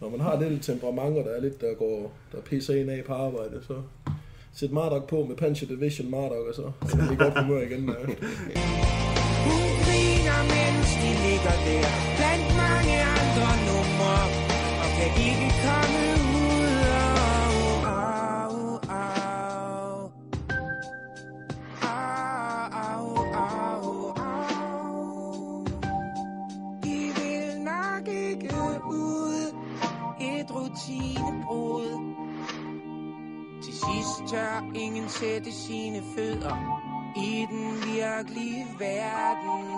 Når 0.00 0.10
man 0.10 0.20
har 0.20 0.40
lidt 0.40 0.62
temperament, 0.62 1.18
og 1.18 1.24
der 1.24 1.30
er 1.30 1.40
lidt, 1.40 1.60
der 1.60 1.74
går 1.74 2.12
der 2.32 2.40
pisser 2.40 2.74
en 2.74 2.88
af 2.88 3.04
på 3.06 3.12
arbejde, 3.12 3.60
så 3.66 3.74
sæt 4.52 4.72
Marduk 4.72 5.08
på 5.08 5.24
med 5.28 5.36
Pancha 5.36 5.66
Division 5.66 6.10
Marduk, 6.10 6.48
og 6.48 6.54
så 6.54 6.62
er 6.92 7.08
det 7.08 7.18
godt 7.18 7.38
humør 7.42 7.62
igen. 7.62 7.88
Der. 7.88 7.94
Mens 10.42 10.90
de 11.02 11.10
ligger 11.26 11.56
der 11.66 11.88
Blandt 12.16 12.48
mange 12.62 12.96
andre 13.16 13.50
numre 13.66 14.16
Og 14.82 14.88
kan 14.96 15.10
ikke 15.28 15.50
komme 15.64 16.02
ud 16.46 16.78
Au, 17.06 17.56
au, 17.96 18.54
au. 18.88 20.10
Au, 21.82 22.24
au, 22.86 23.04
au, 23.44 23.86
au. 24.16 25.64
De 26.84 26.98
vil 27.18 27.60
nok 27.70 28.08
ikke 28.08 28.54
ud 28.88 29.54
Et 30.20 30.50
rutinebrud 30.50 31.90
Til 33.62 33.72
sidst 33.72 34.32
tør 34.32 34.70
ingen 34.74 35.08
sætte 35.08 35.52
sine 35.52 36.02
fødder 36.16 36.78
i 37.16 37.46
den 37.50 37.94
virkelige 37.94 38.66
verden. 38.78 39.77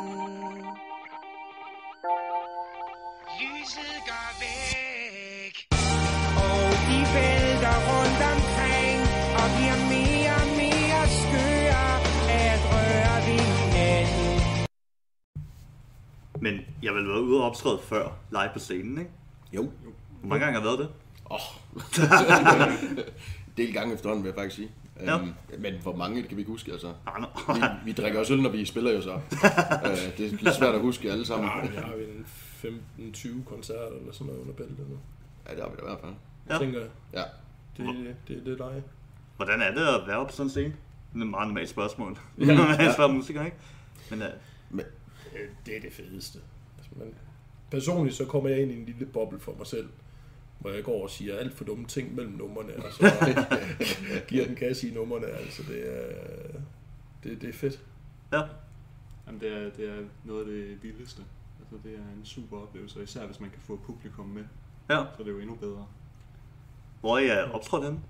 Jeg 16.82 16.94
vil 16.94 17.08
være 17.08 17.22
ude 17.22 17.38
og 17.40 17.44
optræde 17.46 17.78
før, 17.82 18.08
live 18.30 18.50
på 18.52 18.58
scenen, 18.58 18.98
ikke? 18.98 19.10
Jo. 19.52 19.70
Hvor 20.20 20.28
mange 20.28 20.44
gange 20.44 20.60
har 20.60 20.68
jeg 20.68 20.78
været 20.78 20.78
det? 20.78 20.88
Del 23.56 23.72
gange 23.72 23.94
efterhånden, 23.94 24.24
vil 24.24 24.28
jeg 24.28 24.34
faktisk 24.36 24.56
sige. 24.56 24.70
Ja. 25.00 25.18
Øhm, 25.18 25.32
men 25.58 25.74
hvor 25.82 25.96
mange 25.96 26.22
kan 26.22 26.36
vi 26.36 26.40
ikke 26.40 26.50
huske, 26.50 26.72
altså. 26.72 26.92
Nej, 27.06 27.28
Vi, 27.54 27.60
nej. 27.60 27.74
vi 27.84 27.92
drikker 27.92 28.18
også 28.20 28.32
øl, 28.32 28.42
når 28.42 28.50
vi 28.50 28.64
spiller 28.64 28.90
jo 28.92 29.02
så. 29.02 29.12
øh, 29.14 29.20
det 30.18 30.26
er 30.26 30.30
lidt 30.40 30.54
svært 30.54 30.74
at 30.74 30.80
huske 30.80 31.12
alle 31.12 31.26
sammen. 31.26 31.50
Ja, 31.64 31.68
vi 31.68 31.76
har 31.76 31.92
en 31.92 32.26
15-20 33.14 33.44
koncerter 33.44 33.96
eller 34.00 34.12
sådan 34.12 34.26
noget 34.26 34.40
under 34.40 34.54
bæltet 34.54 34.88
nu. 34.90 34.98
Ja, 35.48 35.54
det 35.54 35.62
har 35.62 35.70
vi 35.70 35.76
da 35.76 35.82
i 35.82 35.86
hvert 35.86 36.00
fald. 36.00 36.12
Ja. 36.48 36.54
Ja. 36.54 36.58
Tænker 36.58 36.80
jeg, 36.80 36.88
Ja. 37.14 37.22
det, 37.76 37.94
det, 37.96 38.16
det, 38.28 38.46
det 38.46 38.60
er 38.60 38.70
dig. 38.70 38.82
Hvordan 39.36 39.62
er 39.62 39.70
det 39.74 39.86
at 39.86 40.06
være 40.06 40.26
på 40.26 40.32
sådan 40.32 40.46
en 40.46 40.50
scene? 40.50 40.74
Det 41.14 41.18
er 41.20 41.24
et 41.24 41.30
meget 41.30 41.48
normalt 41.48 41.68
spørgsmål. 41.68 42.18
Ja. 42.38 42.44
Når 42.54 42.76
man 42.78 42.92
spørger 42.92 43.12
musiker, 43.12 43.44
ikke? 43.44 43.56
Men 44.10 44.22
uh, 44.22 44.26
Øh, 45.34 45.48
Det 45.66 45.76
er 45.76 45.80
det 45.80 45.92
fedeste. 45.92 46.38
Man, 46.96 47.14
personligt 47.70 48.16
så 48.16 48.24
kommer 48.24 48.50
jeg 48.50 48.62
ind 48.62 48.70
i 48.72 48.78
en 48.78 48.84
lille 48.86 49.06
boble 49.06 49.40
for 49.40 49.54
mig 49.58 49.66
selv, 49.66 49.88
hvor 50.58 50.70
jeg 50.70 50.84
går 50.84 51.02
og 51.02 51.10
siger 51.10 51.36
alt 51.36 51.54
for 51.54 51.64
dumme 51.64 51.86
ting 51.86 52.14
mellem 52.14 52.32
numrene, 52.32 52.76
og 52.76 52.92
så 52.92 53.12
giver 54.28 54.46
den 54.46 54.56
kasse 54.56 54.88
i 54.88 54.94
numrene. 54.94 55.26
Altså, 55.26 55.62
det 55.68 55.98
er, 55.98 56.12
det, 57.24 57.40
det 57.42 57.48
er 57.48 57.52
fedt. 57.52 57.80
ja. 58.32 58.42
Jamen, 59.26 59.40
det, 59.40 59.52
er, 59.52 59.70
det 59.70 59.88
er 59.88 60.02
noget 60.24 60.40
af 60.40 60.46
det 60.46 60.82
vildeste. 60.82 61.22
Altså, 61.60 61.88
det 61.88 61.94
er 61.94 62.18
en 62.18 62.24
super 62.24 62.56
oplevelse, 62.58 62.98
og 62.98 63.02
især 63.02 63.26
hvis 63.26 63.40
man 63.40 63.50
kan 63.50 63.60
få 63.60 63.76
publikum 63.76 64.26
med, 64.26 64.44
ja. 64.90 64.96
så 64.96 65.20
er 65.20 65.24
det 65.24 65.32
jo 65.32 65.38
endnu 65.38 65.54
bedre. 65.54 65.86
Hvor 67.00 67.18
er 67.18 67.22
jeg 67.22 67.44
optrådt 67.44 67.84
henne? 67.84 68.00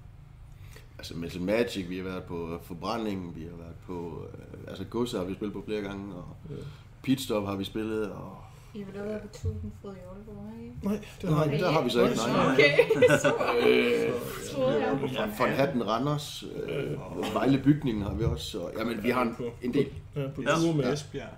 Altså 0.98 1.16
Metal 1.16 1.40
Magic, 1.42 1.88
vi 1.88 1.96
har 1.96 2.04
været 2.04 2.24
på 2.24 2.58
Forbrændingen, 2.62 3.36
vi 3.36 3.42
har 3.42 3.56
været 3.56 3.74
på... 3.86 4.26
Øh, 4.34 4.58
altså 4.68 4.84
Godset 4.84 5.20
har 5.20 5.26
vi 5.26 5.34
spillet 5.34 5.52
på 5.52 5.62
flere 5.66 5.82
gange, 5.82 6.14
og 6.14 6.36
Ja. 6.50 6.54
Pitstop 7.02 7.44
har 7.46 7.56
vi 7.56 7.64
spillet, 7.64 8.10
og 8.12 8.36
I 8.74 8.78
vil 8.82 8.94
været 8.94 9.20
på 9.22 9.28
Tusenfryd 9.28 9.90
i 9.90 9.98
Aalborg, 10.10 10.52
ikke? 10.62 10.74
Nej, 10.82 10.98
det 11.22 11.30
har 11.34 11.48
vi. 11.48 11.58
der 11.58 11.70
har 11.70 11.82
vi 11.84 11.90
så 11.90 12.02
ikke. 12.04 12.16
Nej. 12.16 12.52
Okay, 12.52 12.78
super. 13.24 13.46
Øh, 13.66 15.14
ja, 15.14 15.24
von 15.38 15.48
Hatten 15.48 15.86
Randers, 15.88 16.44
øh, 16.68 17.34
Vejle 17.34 17.58
Bygningen 17.64 18.02
har 18.02 18.14
vi 18.14 18.24
også. 18.24 18.58
Og, 18.60 18.72
jamen, 18.78 19.02
vi 19.02 19.10
har 19.10 19.22
en, 19.22 19.36
en 19.62 19.74
del. 19.74 19.86
Ja, 20.16 20.28
på 20.34 20.42
Ja. 20.42 20.48
tur 20.56 20.72
med 20.72 20.92
Esbjerg. 20.92 21.28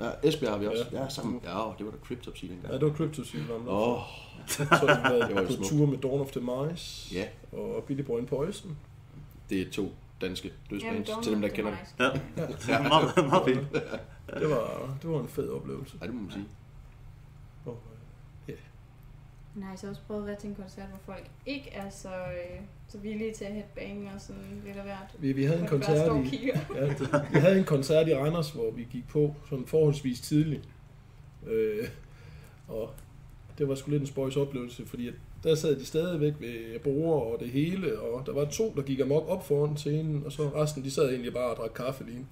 Ja, 0.00 0.10
Esbjerg 0.22 0.52
har 0.52 0.58
vi 0.58 0.66
også. 0.66 0.84
Ja, 0.92 1.08
sammen. 1.08 1.40
Ja, 1.44 1.50
det 1.78 1.86
var 1.86 1.92
da 1.92 1.96
Cryptopsy 2.06 2.44
dengang. 2.44 2.72
Ja, 2.72 2.78
det 2.78 2.82
var 2.86 2.92
Cryptosil 2.94 3.52
om 3.52 3.68
Åh, 3.68 3.98
Så 4.46 4.64
har 4.64 5.12
vi 5.28 5.34
været 5.34 5.46
på 5.58 5.64
tur 5.64 5.86
med 5.86 5.98
Dawn 5.98 6.20
of 6.20 6.30
the 6.30 6.40
Mice 6.40 7.14
ja, 7.14 7.24
og 7.58 7.84
Billy 7.86 8.02
Boy 8.02 8.24
Poison. 8.24 8.76
det 9.50 9.60
er 9.60 9.70
to 9.72 9.92
danske 10.20 10.52
dødsbands, 10.70 11.08
Dawn 11.08 11.22
til 11.22 11.32
dem, 11.32 11.40
der 11.40 11.48
kender 11.48 11.70
det. 11.70 11.78
Mice. 11.80 11.94
Ja, 12.68 12.72
ja 12.78 12.82
meget, 12.88 13.26
meget 13.28 13.42
fint. 13.46 13.72
Det 14.40 14.50
var, 14.50 14.96
det 15.02 15.10
var 15.10 15.20
en 15.20 15.28
fed 15.28 15.48
oplevelse. 15.50 15.96
Ja, 16.00 16.06
det 16.06 16.14
må 16.14 16.20
man 16.22 16.30
sige. 16.32 16.44
Og, 17.64 17.78
øh, 18.48 18.54
Nej, 19.54 19.76
så 19.76 19.86
har 19.86 19.90
også 19.90 20.02
prøvet 20.06 20.20
at 20.20 20.26
være 20.26 20.36
til 20.36 20.48
en 20.48 20.54
koncert, 20.54 20.88
hvor 20.88 21.14
folk 21.14 21.30
ikke 21.46 21.70
er 21.70 21.90
så, 21.90 22.08
øh, 22.08 22.60
så 22.88 22.98
villige 22.98 23.34
til 23.34 23.44
at 23.44 23.52
headbange 23.52 24.10
og 24.14 24.20
sådan 24.20 24.62
lidt 24.64 24.76
af 24.76 24.82
hvert. 24.82 25.16
vi, 25.18 25.32
vi 25.32 25.44
havde 25.44 25.60
en 25.60 25.66
koncert 25.66 26.26
i, 26.32 26.46
ja, 26.46 26.60
vi 27.32 27.38
havde 27.38 27.58
en 27.58 27.64
koncert 27.64 28.08
i 28.08 28.14
Randers, 28.14 28.50
hvor 28.50 28.70
vi 28.70 28.86
gik 28.90 29.08
på 29.08 29.34
sådan 29.48 29.66
forholdsvis 29.66 30.20
tidligt. 30.20 30.68
Øh, 31.46 31.88
og 32.68 32.90
det 33.58 33.68
var 33.68 33.74
sgu 33.74 33.90
lidt 33.90 34.00
en 34.00 34.06
spøjs 34.06 34.36
oplevelse, 34.36 34.86
fordi 34.86 35.08
at 35.08 35.14
der 35.44 35.54
sad 35.54 35.76
de 35.76 35.86
stadigvæk 35.86 36.32
ved 36.40 36.78
borger 36.78 37.20
og 37.20 37.40
det 37.40 37.48
hele, 37.48 37.98
og 37.98 38.26
der 38.26 38.32
var 38.32 38.44
to, 38.44 38.72
der 38.76 38.82
gik 38.82 39.00
amok 39.00 39.28
op 39.28 39.46
foran 39.46 39.76
scenen, 39.76 40.22
og 40.26 40.32
så 40.32 40.42
resten, 40.42 40.84
de 40.84 40.90
sad 40.90 41.10
egentlig 41.10 41.32
bare 41.32 41.50
og 41.50 41.56
drak 41.56 41.70
kaffe 41.70 42.04
lige. 42.04 42.18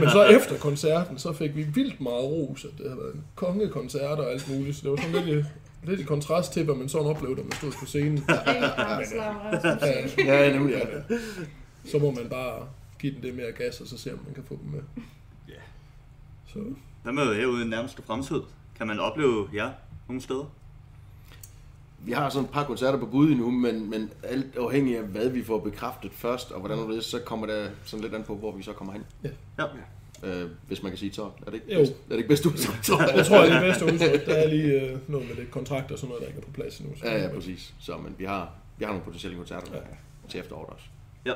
Men 0.00 0.10
så 0.10 0.24
efter 0.24 0.58
koncerten, 0.58 1.18
så 1.18 1.32
fik 1.32 1.56
vi 1.56 1.62
vildt 1.62 2.00
meget 2.00 2.24
ros, 2.24 2.64
at 2.64 2.70
det 2.78 2.86
havde 2.86 3.00
været 3.00 3.14
en 3.14 3.24
kongekoncert 3.34 4.18
og 4.18 4.32
alt 4.32 4.50
muligt, 4.50 4.76
så 4.76 4.82
det 4.82 4.90
var 4.90 4.96
sådan 4.96 5.26
lidt, 5.26 5.46
lidt 5.84 6.00
i 6.00 6.04
kontrast 6.04 6.52
til, 6.52 6.64
hvad 6.64 6.74
man 6.74 6.88
sådan 6.88 7.06
oplevede, 7.06 7.36
da 7.36 7.42
man 7.42 7.52
stod 7.52 7.72
på 7.80 7.86
scenen. 7.86 8.12
Musik. 8.12 8.26
Ja, 10.26 10.52
nemlig, 10.52 10.74
ja. 10.74 11.16
Så 11.84 11.98
må 11.98 12.10
man 12.10 12.28
bare 12.30 12.66
give 13.00 13.14
den 13.14 13.22
det 13.22 13.34
mere 13.34 13.52
gas, 13.52 13.80
og 13.80 13.86
så 13.86 13.98
se, 13.98 14.12
om 14.12 14.18
man 14.24 14.34
kan 14.34 14.44
få 14.44 14.58
dem 14.62 14.70
med. 14.70 14.80
Ja. 15.48 15.60
Så 16.46 16.58
Hvad 17.02 17.12
med 17.12 17.34
herude 17.34 17.58
i 17.58 17.60
den 17.60 17.70
nærmeste 17.70 18.02
fremtid? 18.02 18.40
Kan 18.78 18.86
man 18.86 19.00
opleve 19.00 19.48
jer 19.54 19.70
nogle 20.08 20.22
steder? 20.22 20.44
Vi 22.04 22.12
har 22.12 22.28
sådan 22.30 22.44
et 22.44 22.50
par 22.50 22.64
koncerter 22.64 22.98
på 22.98 23.06
bud 23.06 23.30
endnu, 23.30 23.50
men, 23.50 23.90
men 23.90 24.10
alt 24.22 24.56
afhængig 24.56 24.96
af, 24.98 25.04
hvad 25.04 25.28
vi 25.28 25.44
får 25.44 25.58
bekræftet 25.58 26.12
først, 26.12 26.50
og 26.52 26.60
hvordan 26.60 26.78
det 26.78 26.96
er, 26.96 27.00
så 27.00 27.18
kommer 27.18 27.46
der 27.46 27.68
sådan 27.84 28.02
lidt 28.02 28.14
an 28.14 28.24
på, 28.24 28.34
hvor 28.36 28.52
vi 28.56 28.62
så 28.62 28.72
kommer 28.72 28.92
hen. 28.92 29.02
Ja. 29.24 29.64
Øh, 30.24 30.50
hvis 30.68 30.82
man 30.82 30.92
kan 30.92 30.98
sige 30.98 31.12
så. 31.12 31.22
Er 31.24 31.30
det 31.44 31.54
ikke 31.54 31.72
Jo. 31.72 31.78
bedst, 31.78 31.92
er 31.92 31.96
det 32.08 32.16
ikke 32.16 32.28
bedst 32.28 32.46
udtryk, 32.46 32.82
tror 32.82 33.02
jeg 33.16 33.26
tror, 33.26 33.42
det 33.42 33.52
er 33.52 33.60
bedste 33.60 33.84
udtryk. 33.84 34.26
Der 34.26 34.34
er 34.34 34.48
lige 34.48 34.80
øh, 34.82 34.98
noget 35.10 35.28
med 35.28 35.36
det 35.36 35.50
kontrakt 35.50 35.90
og 35.92 35.98
sådan 35.98 36.08
noget, 36.08 36.22
der 36.22 36.28
ikke 36.28 36.40
er 36.40 36.44
på 36.44 36.50
plads 36.52 36.78
endnu. 36.78 36.96
Så 36.96 37.06
Ja, 37.06 37.22
ja, 37.22 37.34
præcis. 37.34 37.74
Så, 37.80 37.96
men 37.96 38.14
vi 38.18 38.24
har, 38.24 38.52
vi 38.78 38.84
har 38.84 38.92
nogle 38.92 39.04
potentielle 39.04 39.38
koncerter 39.38 39.66
Ja. 39.72 39.78
ja. 39.78 39.84
til 40.28 40.40
efteråret 40.40 40.70
også. 40.70 40.84
Ja. 41.26 41.32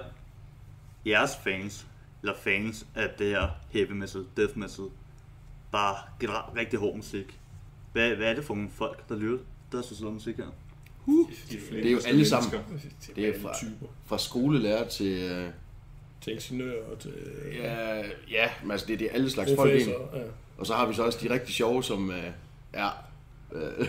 Jeres 1.07 1.31
fans, 1.45 1.87
eller 2.23 2.35
fans 2.37 2.87
af 2.95 3.09
det 3.19 3.27
her 3.27 3.49
heavy 3.71 3.93
metal, 3.93 4.25
death 4.37 4.59
metal, 4.59 4.85
bare 5.73 5.97
generelt 6.21 6.57
rigtig 6.57 6.79
hård 6.79 6.97
musik. 6.97 7.39
Hvad, 7.93 8.11
hvad 8.15 8.27
er 8.31 8.35
det 8.35 8.45
for 8.45 8.55
nogle 8.55 8.71
folk, 8.71 9.09
der 9.09 9.17
lytter, 9.17 9.39
der 9.77 9.83
synes 9.83 10.03
om 10.03 10.13
musik 10.13 10.37
her? 10.37 10.45
De 11.07 11.27
Det 11.73 11.87
er 11.87 11.91
jo 11.93 11.99
alle 12.07 12.27
sammen. 12.27 12.51
Det 13.17 13.29
er 13.29 13.41
fra, 13.43 13.55
fra 14.07 14.19
skolelærer 14.19 14.89
til... 14.89 15.07
Øh, 15.31 15.49
Til 16.21 16.33
ingeniører 16.33 16.85
og 16.93 16.99
til 16.99 17.11
øh, 17.11 17.57
ja, 17.57 17.97
ja, 18.31 18.49
men 18.63 18.71
altså 18.71 18.87
det, 18.87 18.99
det 18.99 19.07
er 19.11 19.13
alle 19.15 19.31
slags 19.31 19.51
folk. 19.57 19.71
professor. 19.71 20.11
Ja. 20.17 20.21
Og 20.59 20.67
så 20.67 20.75
har 20.75 20.87
vi 20.87 20.95
så 20.95 21.03
også 21.03 21.19
de 21.23 21.31
rigtig 21.31 21.55
sjove, 21.55 21.83
som 21.85 22.11
øh, 22.11 22.25
er 22.73 22.91
øh, 23.53 23.89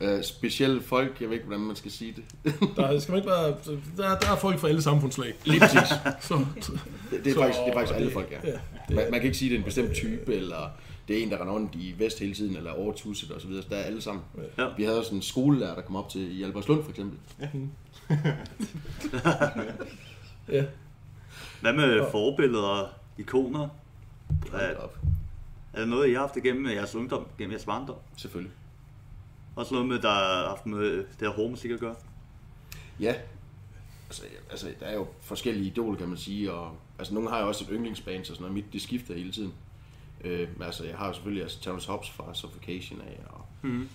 øh, 0.00 0.22
specielle 0.24 0.82
folk. 0.82 1.20
Jeg 1.20 1.28
ved 1.28 1.34
ikke, 1.36 1.46
hvordan 1.46 1.64
man 1.64 1.76
skal 1.76 1.90
sige 1.90 2.14
det. 2.16 2.54
Der 2.76 2.98
skal 3.00 3.12
man 3.12 3.18
ikke 3.18 3.30
være, 3.30 3.54
der, 3.96 4.18
der 4.18 4.30
er 4.32 4.36
folk 4.36 4.58
fra 4.58 4.68
alle 4.68 4.82
samfundslag. 4.82 5.34
Lige 5.44 5.60
præcis. 5.60 5.88
Så, 6.20 6.44
Det, 7.10 7.24
det, 7.24 7.30
er, 7.30 7.34
Så- 7.34 7.40
faktisk, 7.40 7.58
det 7.60 7.68
er 7.68 7.72
faktisk 7.74 7.94
alle 7.96 8.10
folk, 8.12 8.30
ja. 8.44 8.50
ja, 8.50 8.58
Man, 8.94 9.04
man 9.10 9.12
kan 9.20 9.22
ikke 9.22 9.38
sige, 9.38 9.48
at 9.48 9.50
det 9.50 9.56
er 9.56 9.58
en 9.60 9.64
bestemt 9.64 9.94
type, 9.94 10.34
eller 10.34 10.70
det 11.10 11.18
er 11.18 11.22
en, 11.22 11.30
der 11.30 11.40
render 11.40 11.54
rundt 11.54 11.74
i 11.74 11.94
vest 11.98 12.18
hele 12.18 12.34
tiden, 12.34 12.56
eller 12.56 12.72
over 12.72 12.92
tusset 12.92 13.30
og 13.30 13.40
så 13.40 13.48
videre. 13.48 13.62
Så 13.62 13.68
der 13.68 13.76
er 13.76 13.82
alle 13.82 14.00
sammen. 14.02 14.24
Ja. 14.58 14.66
Vi 14.76 14.84
havde 14.84 14.98
også 14.98 15.14
en 15.14 15.22
skolelærer, 15.22 15.74
der 15.74 15.82
kom 15.82 15.96
op 15.96 16.08
til 16.08 16.38
i 16.38 16.42
Albertslund 16.42 16.82
for 16.82 16.90
eksempel. 16.90 17.18
ja. 20.48 20.64
Hvad 21.60 21.72
med 21.72 22.10
forbilleder 22.10 22.62
og 22.62 22.88
ikoner? 23.18 23.68
Er, 24.52 24.76
op. 24.76 24.98
er 25.72 25.80
det 25.80 25.88
noget, 25.88 26.08
I 26.08 26.12
har 26.12 26.20
haft 26.20 26.36
igennem 26.36 26.66
jeres 26.66 26.94
ungdom, 26.94 27.26
gennem 27.38 27.52
jeres 27.52 27.64
barndom? 27.64 27.96
Selvfølgelig. 28.16 28.52
Også 29.56 29.74
noget 29.74 29.88
med, 29.88 29.98
der 29.98 30.10
har 30.10 30.48
haft 30.48 30.66
med 30.66 30.96
det 30.96 31.06
her 31.20 31.28
hårde 31.28 31.50
musik 31.50 31.70
at 31.70 31.80
gøre? 31.80 31.94
Ja. 33.00 33.14
Altså, 34.06 34.22
altså, 34.50 34.68
der 34.80 34.86
er 34.86 34.94
jo 34.94 35.06
forskellige 35.20 35.66
idoler, 35.66 35.98
kan 35.98 36.08
man 36.08 36.18
sige, 36.18 36.52
og 36.52 36.76
altså, 36.98 37.14
nogle 37.14 37.30
har 37.30 37.40
jo 37.40 37.48
også 37.48 37.64
et 37.64 37.70
yndlingsband, 37.72 38.24
så 38.24 38.34
sådan 38.34 38.42
noget. 38.42 38.54
Mit, 38.54 38.72
det 38.72 38.82
skifter 38.82 39.14
hele 39.14 39.32
tiden. 39.32 39.52
Øh, 40.24 40.48
men 40.56 40.62
altså, 40.66 40.84
jeg 40.84 40.96
har 40.96 41.06
jo 41.06 41.12
selvfølgelig 41.12 41.42
altså, 41.42 41.60
Terrence 41.62 41.88
Hobbs 41.90 42.10
fra 42.10 42.34
Suffocation 42.34 43.00
af, 43.00 43.20
og 43.30 43.44
Mm. 43.62 43.88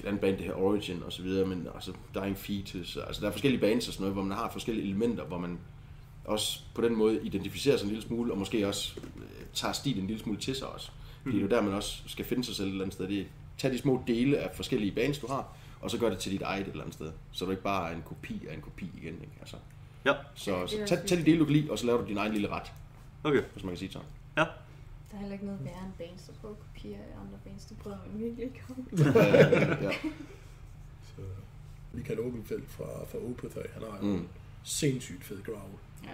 et 0.00 0.06
andet 0.06 0.20
band, 0.20 0.36
det 0.36 0.46
her 0.46 0.54
Origin 0.54 1.02
og 1.06 1.12
så 1.12 1.22
videre, 1.22 1.46
men 1.46 1.68
altså 1.74 1.92
Dying 2.14 2.38
Fetus, 2.38 2.96
altså 3.06 3.20
der 3.22 3.28
er 3.28 3.32
forskellige 3.32 3.60
bands 3.60 3.88
og 3.88 3.94
sådan 3.94 4.02
noget, 4.02 4.14
hvor 4.14 4.22
man 4.22 4.36
har 4.36 4.50
forskellige 4.50 4.86
elementer, 4.86 5.24
hvor 5.24 5.38
man 5.38 5.58
også 6.24 6.60
på 6.74 6.82
den 6.82 6.96
måde 6.96 7.20
identificerer 7.26 7.76
sig 7.76 7.84
en 7.84 7.90
lille 7.90 8.02
smule, 8.06 8.32
og 8.32 8.38
måske 8.38 8.68
også 8.68 9.00
øh, 9.16 9.22
tager 9.54 9.72
stilen 9.72 10.00
en 10.00 10.06
lille 10.06 10.22
smule 10.22 10.38
til 10.38 10.54
sig 10.56 10.68
også. 10.68 10.90
Fordi 11.22 11.36
det 11.36 11.42
er 11.42 11.46
jo 11.46 11.56
der, 11.56 11.62
man 11.62 11.74
også 11.74 12.02
skal 12.06 12.24
finde 12.24 12.44
sig 12.44 12.54
selv 12.56 12.66
et 12.66 12.70
eller 12.72 12.84
andet 12.84 12.94
sted. 12.94 13.08
Det 13.08 13.20
er, 13.20 13.24
tag 13.58 13.70
de 13.72 13.78
små 13.78 14.02
dele 14.06 14.38
af 14.38 14.50
forskellige 14.56 14.92
bands, 14.92 15.18
du 15.18 15.26
har, 15.26 15.56
og 15.80 15.90
så 15.90 15.98
gør 15.98 16.08
det 16.10 16.18
til 16.18 16.32
dit 16.32 16.42
eget 16.42 16.60
et 16.60 16.70
eller 16.70 16.80
andet 16.82 16.94
sted. 16.94 17.12
Så 17.32 17.44
du 17.44 17.50
ikke 17.50 17.62
bare 17.62 17.90
er 17.90 17.96
en 17.96 18.02
kopi 18.06 18.46
af 18.50 18.54
en 18.54 18.60
kopi 18.60 18.84
igen. 19.02 19.14
Ikke? 19.14 19.32
Altså, 19.40 19.56
Ja, 20.04 20.12
så, 20.34 20.60
det 20.62 20.70
så 20.70 20.76
tag, 20.86 21.06
tag 21.06 21.18
de 21.18 21.24
dele, 21.24 21.38
du 21.38 21.44
kan 21.44 21.52
lide, 21.54 21.70
og 21.70 21.78
så 21.78 21.86
laver 21.86 22.00
du 22.00 22.08
din 22.08 22.16
egen 22.16 22.32
lille 22.32 22.48
ret, 22.48 22.72
okay. 23.24 23.42
hvis 23.52 23.64
man 23.64 23.70
kan 23.70 23.78
sige 23.78 23.88
det 23.88 23.92
sådan. 23.92 24.08
Ja, 24.36 24.44
Der 25.10 25.16
er 25.16 25.20
heller 25.20 25.32
ikke 25.32 25.44
noget 25.46 25.64
værre 25.64 25.84
end 25.84 25.92
bands, 26.08 26.22
der 26.26 26.32
prøver 26.40 26.54
at 26.54 26.60
kopiere 26.60 26.98
andre 27.00 27.38
bands. 27.44 27.64
Det 27.64 27.78
prøver 27.78 27.96
man 28.12 28.20
virkelig 28.22 28.44
ikke 28.44 28.60
om. 28.70 28.88
Øh, 28.92 28.98
ja. 29.86 29.92
Så, 31.02 31.22
Michael 31.92 32.20
Åbenfeldt 32.20 32.70
fra, 32.70 32.84
fra 33.04 33.18
Opethay, 33.18 33.70
han 33.72 33.82
har 33.90 33.98
jo 33.98 34.04
mm. 34.04 34.14
En 34.14 34.28
sindssygt 34.64 35.24
fed 35.24 35.42
growl. 35.42 35.78
Ja. 36.04 36.10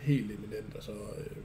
Helt 0.00 0.30
eminent. 0.32 0.74
Og 0.76 0.82
så, 0.82 0.92
øh, 0.92 1.36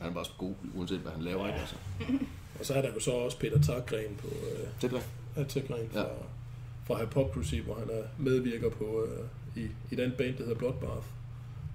Han 0.00 0.10
er 0.10 0.14
bare 0.14 0.24
så 0.24 0.32
god, 0.38 0.54
uanset 0.74 0.98
hvad 0.98 1.12
han 1.12 1.22
laver. 1.22 1.46
Ikke? 1.46 1.58
Altså. 1.60 1.76
og 2.58 2.66
så 2.66 2.74
er 2.74 2.82
der 2.82 2.94
jo 2.94 3.00
så 3.00 3.10
også 3.12 3.38
Peter 3.38 3.60
Takgren 3.62 4.16
på 4.18 4.26
øh, 4.28 4.90
det. 4.90 5.02
ja, 5.36 5.44
Takgren 5.44 5.88
fra, 5.90 6.00
Ja. 6.00 6.06
ja. 6.06 6.14
fra 6.84 7.04
Hypocrisy, 7.04 7.54
hvor 7.54 7.74
han 7.74 7.88
er 7.90 8.02
medvirker 8.18 8.70
på 8.70 9.04
øh, 9.04 9.26
i, 9.64 9.68
i 9.90 9.94
den 9.96 10.12
band, 10.18 10.36
der 10.36 10.42
hedder 10.44 10.58
Bloodbath 10.58 11.06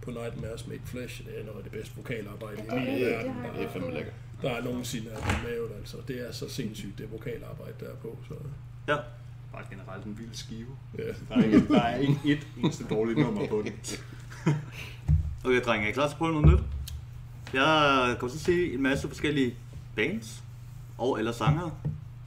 på 0.06 0.12
Nightmares 0.12 0.68
Made 0.68 0.80
Flesh. 0.86 1.26
Det 1.26 1.40
er 1.40 1.46
noget 1.46 1.58
af 1.58 1.64
det 1.64 1.72
bedste 1.72 1.96
vokalarbejde 1.96 2.58
i 2.58 2.80
hele 2.80 3.06
det 3.06 3.12
verden. 3.12 3.36
jeg 3.44 3.54
Det 3.58 3.66
er 3.66 3.70
fandme 3.72 3.94
lækkert. 3.94 4.14
Der 4.42 4.50
er 4.50 4.64
nogensinde 4.64 5.10
er 5.12 5.44
lavet, 5.48 5.72
altså. 5.80 5.98
Det 6.08 6.28
er 6.28 6.32
så 6.32 6.50
sindssygt, 6.50 6.98
det 6.98 7.12
vokalarbejde, 7.12 7.74
der 7.80 7.86
er 7.86 7.96
på. 7.96 8.18
Så, 8.28 8.34
ja. 8.88 8.98
Bare 9.54 9.64
generelt 9.70 10.06
en 10.06 10.18
vild 10.20 10.34
skive. 10.34 10.68
ja. 10.98 11.04
Der 11.04 11.36
er 11.36 11.44
ikke, 11.44 11.68
der 11.68 11.82
er 11.82 11.98
ikke 11.98 12.20
et 12.26 12.48
eneste 12.58 12.84
dårligt 12.90 13.20
nummer 13.20 13.48
på 13.48 13.64
den. 13.66 13.74
Okay, 15.46 15.62
drenge, 15.62 15.86
er 15.86 15.90
I 15.90 15.94
klar 15.94 16.08
til 16.08 16.14
at 16.14 16.18
prøve 16.18 16.42
noget 16.42 16.48
nyt? 16.48 16.64
Jeg 17.54 18.16
kommer 18.20 18.32
til 18.32 18.38
at 18.38 18.42
se 18.46 18.74
en 18.74 18.82
masse 18.82 19.08
forskellige 19.08 19.56
bands 19.96 20.44
og 20.98 21.20
eller 21.20 21.32
sanger. 21.32 21.70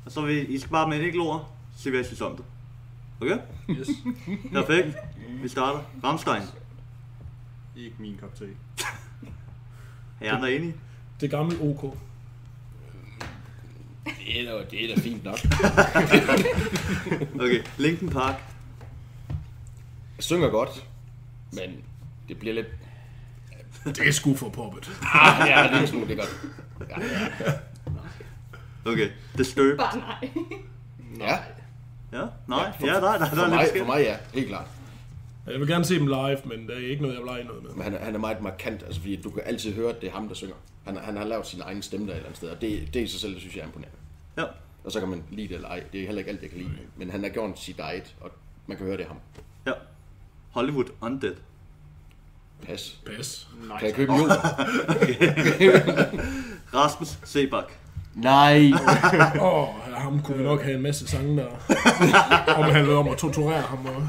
Og 0.04 0.12
så 0.12 0.20
vil 0.20 0.54
I 0.54 0.58
skal 0.58 0.70
bare 0.70 0.88
med 0.88 0.98
et 0.98 1.04
enkelt 1.04 1.22
ord, 1.22 1.52
se 1.76 1.90
hvad 1.90 2.00
I 2.00 2.04
synes 2.04 2.20
om 2.20 2.36
det. 2.36 2.44
Okay? 3.20 3.38
Yes. 3.70 3.88
Perfekt. 4.52 4.96
Vi 5.42 5.48
starter. 5.48 5.80
Ramstein. 6.04 6.42
Ikke 7.78 7.96
min 7.98 8.16
kop 8.20 8.34
te. 8.34 8.44
Er 10.20 10.24
I 10.24 10.28
andre 10.28 10.52
enige? 10.52 10.74
Det 11.20 11.30
gamle 11.30 11.60
OK. 11.60 11.98
Det 14.04 14.40
er 14.40 14.52
da, 14.52 14.64
det 14.70 14.90
er 14.90 14.94
da 14.94 15.00
fint 15.00 15.24
nok. 15.24 15.38
Okay, 17.44 17.62
Linkin 17.78 18.08
Park. 18.08 18.34
Jeg 20.16 20.24
synger 20.24 20.48
godt, 20.48 20.86
men 21.52 21.84
det 22.28 22.38
bliver 22.38 22.54
lidt... 22.54 22.66
Det 23.84 24.08
er 24.08 24.12
sgu 24.12 24.34
for 24.36 24.48
poppet. 24.48 24.90
Ah, 25.14 25.48
ja, 25.48 25.68
det 25.72 25.82
er 25.82 25.86
smule, 25.86 26.08
det 26.08 26.18
er 26.18 26.24
godt. 26.24 26.40
Ja, 26.90 27.52
Okay, 28.90 29.10
Disturbed. 29.38 29.76
Bare 29.76 29.98
nej. 29.98 30.30
ja. 31.18 31.38
Ja, 32.12 32.26
nej, 32.48 32.72
for, 32.80 32.86
ja, 32.86 32.94
der, 32.94 33.00
der, 33.00 33.18
der, 33.18 33.28
for, 33.28 33.36
er 33.36 33.48
mig, 33.48 33.58
lidt 33.58 33.60
for 33.60 33.68
skidt. 33.68 33.86
mig 33.86 34.00
ja, 34.00 34.16
helt 34.34 34.48
klart. 34.48 34.66
Jeg 35.50 35.60
vil 35.60 35.68
gerne 35.68 35.84
se 35.84 35.94
dem 35.98 36.06
live, 36.06 36.38
men 36.44 36.66
det 36.66 36.84
er 36.84 36.90
ikke 36.90 37.02
noget, 37.02 37.14
jeg 37.14 37.22
vil 37.22 37.30
lege 37.30 37.44
noget 37.44 37.62
med. 37.62 37.70
Men 37.70 37.82
han, 37.82 37.94
er- 37.94 38.04
han 38.04 38.14
er 38.14 38.18
meget 38.18 38.42
markant, 38.42 38.82
altså 38.82 39.00
fordi 39.00 39.16
du 39.16 39.30
kan 39.30 39.42
altid 39.46 39.74
høre, 39.74 39.90
at 39.90 40.00
det 40.00 40.08
er 40.08 40.12
ham, 40.12 40.28
der 40.28 40.34
synger. 40.34 40.54
Han, 40.84 40.96
han 40.96 41.16
har 41.16 41.24
lavet 41.24 41.46
sin 41.46 41.60
egen 41.60 41.82
stemme 41.82 42.06
der 42.06 42.12
et 42.12 42.16
eller 42.16 42.26
andet 42.26 42.36
sted, 42.36 42.48
og 42.50 42.60
det, 42.60 42.94
det 42.94 43.00
i 43.00 43.06
sig 43.06 43.20
selv, 43.20 43.32
det 43.32 43.40
synes 43.40 43.56
jeg 43.56 43.62
er 43.62 43.66
imponerende. 43.66 43.98
Ja, 44.38 44.44
Og 44.84 44.92
så 44.92 45.00
kan 45.00 45.08
man 45.08 45.22
lide 45.30 45.48
det 45.48 45.54
eller 45.54 45.68
ej. 45.68 45.82
Det 45.92 46.00
er 46.00 46.06
heller 46.06 46.18
ikke 46.18 46.30
alt, 46.30 46.42
jeg 46.42 46.50
kan 46.50 46.58
lide. 46.58 46.70
Men 46.96 47.10
han 47.10 47.22
har 47.22 47.30
gjort 47.30 47.58
sit 47.58 47.78
eget, 47.80 48.14
og 48.20 48.30
man 48.66 48.76
kan 48.76 48.86
høre, 48.86 48.96
det 48.96 49.04
er 49.04 49.08
ham. 49.08 49.18
ja. 49.66 49.72
Hollywood 50.50 50.84
Undead. 51.00 51.34
Pas. 52.66 53.00
Pas. 53.06 53.48
Nej, 53.68 53.78
Kan 53.78 53.86
jeg 53.86 53.94
købe 53.94 54.12
en 54.12 54.18
jord? 54.18 54.28
Rasmus 56.74 57.18
Sebak. 57.24 57.72
Nej. 58.14 58.70
Åh, 59.40 59.42
oh, 59.42 59.68
ham 60.08 60.22
kunne 60.22 60.38
vi 60.38 60.44
nok 60.44 60.62
have 60.62 60.76
en 60.76 60.82
masse 60.82 61.08
sange, 61.08 61.36
der 61.36 61.46
omhandlede 62.56 62.96
om 62.96 63.08
at 63.08 63.16
torturere 63.16 63.60
ham 63.60 63.78
og 63.86 64.02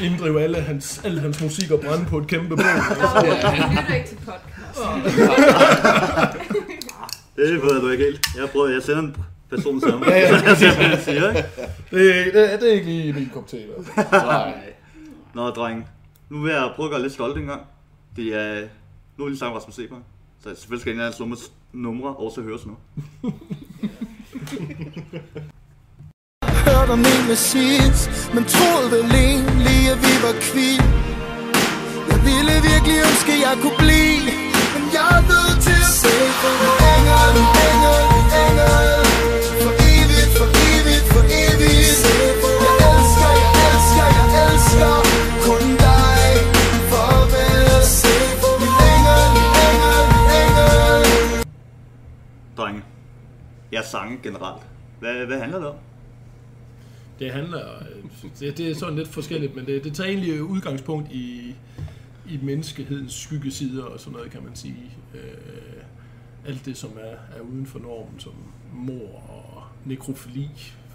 inddrive 0.06 0.42
alle 0.42 0.60
hans, 0.60 1.00
alle 1.04 1.20
hans 1.20 1.42
musik 1.42 1.70
og 1.70 1.80
brænde 1.80 2.04
på 2.04 2.18
et 2.18 2.26
kæmpe 2.26 2.48
bål. 2.56 2.64
Jeg 2.64 3.68
lytter 3.70 3.94
ikke 3.94 4.08
til 4.08 4.16
podcast. 4.16 4.80
Det 7.36 7.62
ved 7.62 7.80
du 7.80 7.88
ikke 7.88 8.04
helt. 8.04 8.26
Jeg 8.40 8.48
prøver, 8.50 8.68
jeg 8.68 8.82
sender 8.82 9.00
en 9.02 9.16
person 9.50 9.90
ham. 9.90 10.02
Ja, 10.06 10.18
ja. 10.18 10.36
Jeg 10.48 10.56
ser, 10.56 10.74
hvad 10.76 10.84
han 10.86 11.00
siger, 11.04 11.28
ikke? 11.28 11.44
Det, 11.90 12.18
er- 12.26 12.32
det, 12.32 12.52
er- 12.52 12.56
det 12.58 12.68
er 12.68 12.72
ikke 12.74 12.86
lige 12.86 13.12
min 13.12 13.30
kop 13.34 13.46
te. 13.48 13.56
Nej. 14.12 14.54
Nå, 15.34 15.50
dreng. 15.50 15.88
Nu 16.30 16.40
vil 16.42 16.52
jeg 16.52 16.70
prøve 16.76 16.86
at 16.86 16.90
gøre 16.92 17.02
lidt 17.02 17.12
stolt 17.12 17.36
en 17.38 17.44
gang. 17.46 17.60
Det 18.16 18.24
er... 18.34 18.60
Nu 19.16 19.24
er 19.24 19.28
lige 19.28 19.38
sang 19.38 19.56
Rasmus 19.56 19.74
Sebak. 19.74 19.98
Så 20.42 20.48
selvfølgelig 20.54 20.80
skal 20.80 20.92
en 20.94 20.98
af 21.00 21.04
hans 21.04 21.20
numre- 21.20 21.50
numre 21.72 22.14
også 22.16 22.40
høres 22.42 22.66
nu. 22.66 22.76
Hørte 26.66 26.90
om 26.90 26.98
en 26.98 27.22
med 27.28 27.36
sidst 27.36 28.10
Men 28.34 28.44
troede 28.44 28.90
vel 28.90 29.14
egentlig 29.14 29.80
at 29.92 29.98
vi 30.06 30.14
var 30.24 30.34
kvind. 30.48 30.88
Jeg 32.10 32.18
ville 32.28 32.54
virkelig 32.70 32.96
ønske 33.08 33.32
jeg 33.46 33.54
kunne 33.62 33.78
blive 33.84 34.30
Men 34.74 34.84
jeg 34.96 35.08
er 35.18 35.22
nødt 35.32 35.58
til 35.66 35.78
at 35.86 35.94
se 36.02 36.14
på 36.40 36.50
Engel, 36.94 37.34
engel, 37.68 37.83
generelt. 54.24 54.62
Hvad, 55.00 55.26
hvad 55.26 55.38
handler 55.40 55.58
det 55.58 55.68
om? 55.68 55.76
Det 57.18 57.32
handler, 57.32 57.60
øh, 57.80 58.30
det, 58.40 58.58
det 58.58 58.70
er 58.70 58.74
sådan 58.74 58.96
lidt 58.96 59.08
forskelligt, 59.08 59.56
men 59.56 59.66
det, 59.66 59.84
det 59.84 59.94
tager 59.94 60.08
egentlig 60.10 60.42
udgangspunkt 60.42 61.12
i, 61.12 61.54
i 62.30 62.38
menneskehedens 62.42 63.14
skyggesider 63.14 63.84
og 63.84 64.00
sådan 64.00 64.12
noget, 64.12 64.30
kan 64.30 64.42
man 64.44 64.56
sige. 64.56 64.90
Øh, 65.14 65.82
alt 66.46 66.64
det, 66.66 66.76
som 66.76 66.90
er, 67.00 67.36
er 67.38 67.40
uden 67.40 67.66
for 67.66 67.78
normen, 67.78 68.20
som 68.20 68.32
mor 68.72 69.22
og 69.28 69.62
nekrofili, 69.84 70.50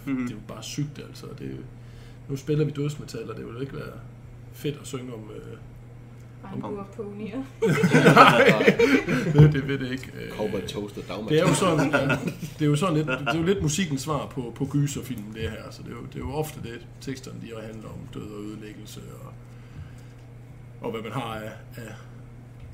mm-hmm. 0.06 0.22
det 0.22 0.30
er 0.30 0.34
jo 0.36 0.40
bare 0.48 0.62
sygt, 0.62 0.98
altså. 1.08 1.26
Det 1.38 1.46
er, 1.46 1.50
jo- 1.50 1.62
nu 2.28 2.36
spiller 2.36 2.64
vi 2.64 2.70
dødsmetal, 2.70 3.30
og 3.30 3.36
det 3.36 3.46
vil 3.46 3.54
jo 3.54 3.60
ikke 3.60 3.76
være 3.76 3.92
fedt 4.52 4.78
at 4.80 4.86
synge 4.86 5.14
om... 5.14 5.30
Øh, 5.36 5.56
Regnbuer 6.44 6.84
ponyer. 6.96 7.42
det, 9.32 9.52
det 9.54 9.68
ved 9.68 9.78
det 9.78 9.92
ikke. 9.92 10.12
Cowboy 10.30 10.60
Toast 10.60 10.98
og 10.98 11.04
dagmand. 11.08 11.28
Det 11.28 11.38
er 11.38 11.48
jo 11.48 11.54
sådan, 11.54 11.90
det 12.58 12.62
er 12.62 12.66
jo 12.66 12.76
sådan 12.76 12.94
lidt, 12.94 13.06
det 13.26 13.28
er 13.28 13.36
jo 13.36 13.42
lidt 13.42 13.62
musikkens 13.62 14.02
svar 14.02 14.26
på, 14.26 14.52
på 14.54 14.66
gyserfilmen, 14.72 15.34
det 15.34 15.50
her. 15.50 15.70
Så 15.70 15.82
det 15.82 15.88
er, 15.88 15.96
jo, 15.96 16.02
det 16.02 16.14
er 16.14 16.18
jo 16.18 16.32
ofte 16.32 16.60
det, 16.62 16.86
teksterne 17.00 17.40
de 17.40 17.46
handler 17.66 17.88
om 17.88 18.00
død 18.14 18.30
og 18.30 18.42
ødelæggelse 18.44 19.00
og, 19.24 19.32
og 20.80 20.90
hvad 20.90 21.02
man 21.02 21.12
har 21.12 21.34
af, 21.34 21.52
af 21.76 21.92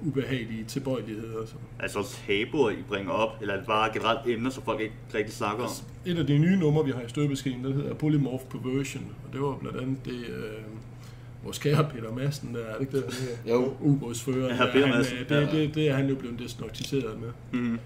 ubehagelige 0.02 0.64
tilbøjeligheder. 0.64 1.46
Så. 1.46 1.54
Altså 1.80 2.16
tabuer, 2.26 2.70
I 2.70 2.82
bringer 2.88 3.12
op, 3.12 3.30
eller 3.40 3.54
er 3.54 3.58
det 3.58 3.66
bare 3.66 3.92
generelt 3.92 4.20
emner, 4.26 4.50
som 4.50 4.62
folk 4.62 4.80
ikke 4.80 4.94
rigtig 5.14 5.35
snakker 5.35 5.64
om? 5.64 5.70
Et 6.06 6.18
af 6.18 6.26
de 6.26 6.38
nye 6.38 6.56
numre, 6.56 6.85
vi 6.85 6.90
har 6.90 7.00
i 7.00 7.08
støbeskeen, 7.08 7.64
den 7.64 7.73
hedder 7.73 7.94
Polymorph 7.94 8.44
Perversion, 8.44 9.04
og 9.26 9.32
det 9.32 9.40
var 9.40 9.56
blandt 9.56 9.80
andet 9.80 10.04
det, 10.04 10.26
øh, 10.26 10.52
vores 11.47 11.59
kære 11.59 11.88
Peter 11.95 12.12
Madsen, 12.12 12.55
der 12.55 12.61
er 12.61 12.73
det 12.73 12.81
ikke 12.81 12.97
det, 12.97 13.05
der 13.47 13.53
Jo. 13.53 13.75
ubådsfører, 13.81 14.55
Ja, 14.55 14.62
der, 14.65 14.73
Peter 14.73 14.87
han, 14.87 14.97
Madsen, 14.97 15.17
øh, 15.19 15.29
det, 15.29 15.49
det, 15.53 15.75
det, 15.75 15.88
er 15.91 15.95
han 15.95 16.09
jo 16.09 16.15
blevet 16.15 16.38
diagnostiseret 16.38 17.21
med. 17.21 17.61
Mm. 17.61 17.79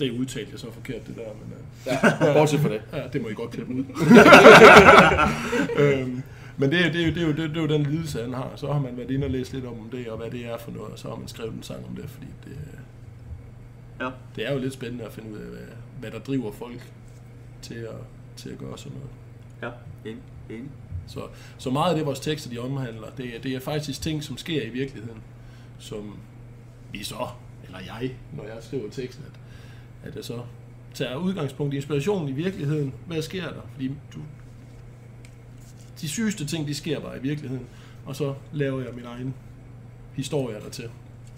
Det 0.00 0.10
udtalte 0.10 0.48
jeg 0.52 0.60
så 0.60 0.72
forkert, 0.72 1.06
det 1.06 1.16
der, 1.16 1.22
men... 1.22 1.52
Øh, 1.52 1.58
Ja, 1.86 2.32
bortset 2.32 2.60
fra 2.60 2.68
det. 2.68 2.80
Ja, 2.92 3.02
det 3.12 3.22
må 3.22 3.28
I 3.28 3.32
godt 3.34 3.50
klippe 3.50 3.74
ud. 3.74 3.84
øhm, 5.82 6.22
men 6.56 6.70
det, 6.70 6.86
er- 6.86 6.92
det, 6.92 7.02
er 7.02 7.06
jo- 7.06 7.12
det, 7.14 7.22
er 7.22 7.26
jo, 7.26 7.32
det, 7.32 7.44
er- 7.44 7.48
det 7.48 7.56
er 7.56 7.60
jo 7.62 7.68
den 7.68 7.82
lidelse, 7.82 8.22
han 8.22 8.34
har. 8.34 8.50
Så 8.56 8.72
har 8.72 8.80
man 8.80 8.96
været 8.96 9.10
inde 9.10 9.24
og 9.24 9.30
læst 9.30 9.52
lidt 9.52 9.64
om 9.64 9.74
det, 9.92 10.08
og 10.08 10.16
hvad 10.18 10.30
det 10.30 10.46
er 10.46 10.58
for 10.58 10.70
noget, 10.70 10.92
og 10.92 10.98
så 10.98 11.08
har 11.08 11.16
man 11.16 11.28
skrevet 11.28 11.52
en 11.54 11.62
sang 11.62 11.86
om 11.90 11.96
det, 11.96 12.04
fordi 12.10 12.26
det, 12.44 12.56
Ja. 14.00 14.10
det 14.36 14.48
er 14.48 14.52
jo 14.52 14.58
lidt 14.58 14.72
spændende 14.72 15.04
at 15.04 15.12
finde 15.12 15.30
ud 15.32 15.36
af, 15.36 15.44
hvad, 15.46 15.58
hvad 16.00 16.10
der 16.10 16.18
driver 16.18 16.52
folk 16.52 16.92
til 17.62 17.74
at, 17.74 17.94
til 18.36 18.48
at 18.50 18.58
gøre 18.58 18.78
sådan 18.78 18.98
noget. 18.98 19.10
Ja, 19.62 20.10
enig. 20.10 20.22
enig. 20.50 20.70
Så, 21.08 21.20
så 21.58 21.70
meget 21.70 21.90
af 21.90 21.96
det, 21.96 22.06
vores 22.06 22.20
tekster 22.20 22.50
de 22.50 22.58
omhandler, 22.58 23.10
det, 23.16 23.36
er- 23.36 23.40
det 23.40 23.54
er 23.54 23.60
faktisk 23.60 24.02
ting, 24.02 24.24
som 24.24 24.36
sker 24.36 24.62
i 24.62 24.68
virkeligheden, 24.68 25.20
som 25.78 26.16
vi 26.92 27.04
så, 27.04 27.28
eller 27.64 27.78
jeg, 27.78 28.10
når 28.32 28.44
jeg 28.44 28.56
skriver 28.60 28.90
teksten, 28.90 29.24
at, 29.24 30.08
at 30.08 30.16
jeg 30.16 30.24
så 30.24 30.40
tager 30.94 31.16
udgangspunkt 31.16 31.74
i 31.74 31.76
inspirationen 31.76 32.28
i 32.28 32.32
virkeligheden. 32.32 32.94
Hvad 33.06 33.22
sker 33.22 33.42
der? 33.48 33.60
Fordi 33.72 33.88
du, 34.14 34.20
de 36.00 36.08
sygeste 36.08 36.46
ting, 36.46 36.68
de 36.68 36.74
sker 36.74 37.00
bare 37.00 37.18
i 37.18 37.22
virkeligheden, 37.22 37.66
og 38.06 38.16
så 38.16 38.34
laver 38.52 38.82
jeg 38.82 38.94
min 38.94 39.04
egen 39.04 39.34
historie 40.14 40.60
der 40.60 40.68
til. 40.70 40.90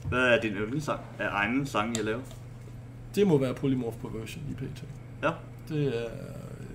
Hvad 0.09 0.21
er 0.21 0.41
din 0.41 0.53
yndlingssang? 0.53 1.01
Er 1.19 1.31
egen 1.31 1.67
sang, 1.67 1.97
jeg 1.97 2.05
laver? 2.05 2.21
Det 3.15 3.27
må 3.27 3.39
være 3.39 3.55
Polymorph 3.55 3.97
Perversion 3.97 4.45
i 4.51 4.55
PT. 4.55 4.85
Ja. 5.23 5.31
Det 5.69 5.87
er, 6.03 6.05
øh, 6.05 6.67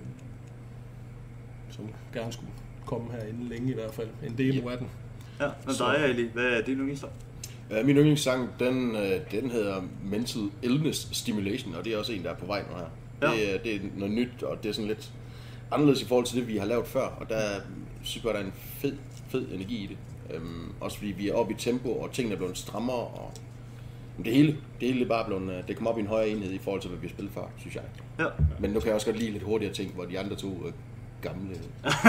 som 1.70 1.84
gerne 2.12 2.32
skulle 2.32 2.50
komme 2.86 3.12
her 3.12 3.26
inden 3.28 3.48
længe 3.48 3.70
i 3.70 3.74
hvert 3.74 3.94
fald. 3.94 4.08
En 4.26 4.34
demo 4.38 4.68
af 4.68 4.78
den. 4.78 4.86
Ja, 5.40 5.46
men 5.66 5.74
Så- 5.74 5.84
dig, 5.84 6.04
Ali, 6.04 6.28
hvad 6.34 6.44
er 6.44 6.62
din 6.62 6.74
yndlingssang? 6.74 7.12
Uh, 7.80 7.86
min 7.86 7.96
yndlingssang, 7.96 8.48
den, 8.58 8.96
øh, 8.96 9.20
den 9.30 9.50
hedder 9.50 9.82
Mental 10.04 10.42
Illness 10.62 11.08
Stimulation, 11.16 11.74
og 11.74 11.84
det 11.84 11.92
er 11.94 11.98
også 11.98 12.12
en, 12.12 12.22
der 12.24 12.30
er 12.30 12.34
på 12.34 12.46
vej 12.46 12.62
nu 12.70 12.76
her. 12.76 12.84
Ja. 13.30 13.36
Det, 13.36 13.54
er- 13.54 13.58
det 13.58 13.74
er 13.74 13.80
noget 13.96 14.14
nyt, 14.14 14.42
og 14.42 14.62
det 14.62 14.68
er 14.68 14.72
sådan 14.72 14.88
lidt 14.88 15.12
anderledes 15.70 16.02
i 16.02 16.04
forhold 16.04 16.26
til 16.26 16.36
det, 16.40 16.48
vi 16.48 16.56
har 16.56 16.66
lavet 16.66 16.86
før, 16.86 17.00
og 17.20 17.28
der 17.28 17.40
synes 18.02 18.24
jeg, 18.24 18.34
der 18.34 18.40
er 18.40 18.44
en 18.44 18.52
fed, 18.56 18.92
fed 19.28 19.46
energi 19.52 19.76
i 19.84 19.86
det. 19.86 19.96
Um, 20.36 20.72
også 20.80 20.98
fordi 20.98 21.10
vi 21.10 21.28
er 21.28 21.34
oppe 21.34 21.52
i 21.54 21.56
tempo, 21.58 21.92
og 21.92 22.12
tingene 22.12 22.34
er 22.34 22.38
blevet 22.38 22.58
strammere, 22.58 22.96
og 22.96 23.32
det 24.24 24.32
hele, 24.34 24.56
det 24.80 24.88
hele 24.92 25.04
er 25.04 25.08
bare 25.08 25.24
blevet, 25.26 25.52
øh, 25.58 25.68
det 25.68 25.76
kommer 25.76 25.90
op 25.90 25.98
i 25.98 26.00
en 26.00 26.06
højere 26.06 26.28
enhed 26.28 26.52
i 26.52 26.58
forhold 26.58 26.80
til, 26.80 26.90
hvad 26.90 27.00
vi 27.00 27.06
har 27.06 27.12
spillet 27.14 27.34
før, 27.34 27.42
synes 27.58 27.74
jeg. 27.74 27.82
Ja. 28.18 28.24
Men 28.60 28.70
nu 28.70 28.80
kan 28.80 28.86
jeg 28.86 28.94
også 28.94 29.06
godt 29.06 29.18
lide 29.18 29.30
lidt 29.30 29.42
hurtigere 29.42 29.74
ting, 29.74 29.94
hvor 29.94 30.04
de 30.04 30.18
andre 30.18 30.36
to 30.36 30.48
øh, 30.66 30.72
gamle... 31.28 31.54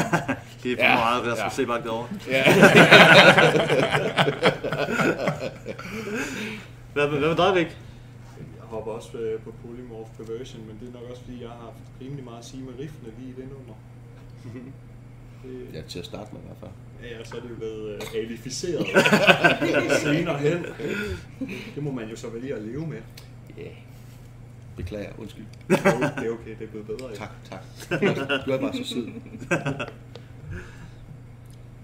Det 0.64 0.72
er 0.72 0.76
for 0.76 0.84
Ja, 0.84 0.96
meget 0.96 1.22
Rasmus 1.24 1.40
ja. 1.40 1.50
Sebak 1.50 1.84
derovre. 1.84 2.08
Ja. 2.28 2.44
Hvad, 6.94 7.08
hvad 7.08 7.20
med 7.20 7.36
dig, 7.36 7.54
Rik? 7.54 7.78
Jeg 8.38 8.66
hopper 8.66 8.92
også 8.92 9.18
øh, 9.18 9.42
på 9.42 9.54
Polymorph 9.66 10.10
Perversion, 10.18 10.62
men 10.68 10.78
det 10.82 10.88
er 10.90 10.94
nok 11.00 11.10
også 11.12 11.22
fordi, 11.24 11.42
jeg 11.42 11.50
har 11.50 11.58
haft 11.58 12.02
rimelig 12.02 12.24
meget 12.24 12.40
at 12.40 12.46
sige 12.46 12.64
med 12.64 12.74
riffene 12.80 13.12
lige 13.20 13.30
i 13.30 13.34
det 13.42 13.48
nummer. 13.52 13.76
Det, 15.44 15.68
ja, 15.74 15.82
til 15.82 16.00
at 16.00 16.06
starte 16.06 16.30
med 16.34 16.42
i 16.42 16.46
hvert 16.46 16.58
fald. 16.60 16.72
Ja, 17.12 17.24
så 17.24 17.38
er 17.38 17.42
det 17.42 17.50
jo 17.50 17.56
blevet 17.56 17.96
øh, 17.96 18.02
alificeret 18.16 18.88
senere 20.02 20.38
hen. 20.38 20.66
Det 21.76 21.84
må 21.84 21.92
man 21.92 22.10
jo 22.10 22.16
så 22.16 22.30
vælge 22.30 22.56
at 22.56 22.62
leve 22.62 22.88
med. 22.88 23.02
Ja. 23.58 23.62
Yeah. 23.62 23.72
Beklager, 24.78 25.10
undskyld. 25.18 25.46
Det 25.70 25.78
er 25.86 25.96
okay, 25.96 26.22
det 26.22 26.28
er, 26.28 26.32
okay, 26.32 26.56
det 26.60 26.64
er 26.64 26.68
blevet 26.68 26.88
bedre. 26.88 27.16
Tak, 27.16 27.30
tak. 27.44 27.62
Du 28.46 28.52
er 28.52 28.58
bare 28.62 28.74
så 28.74 28.84
sød. 28.84 29.08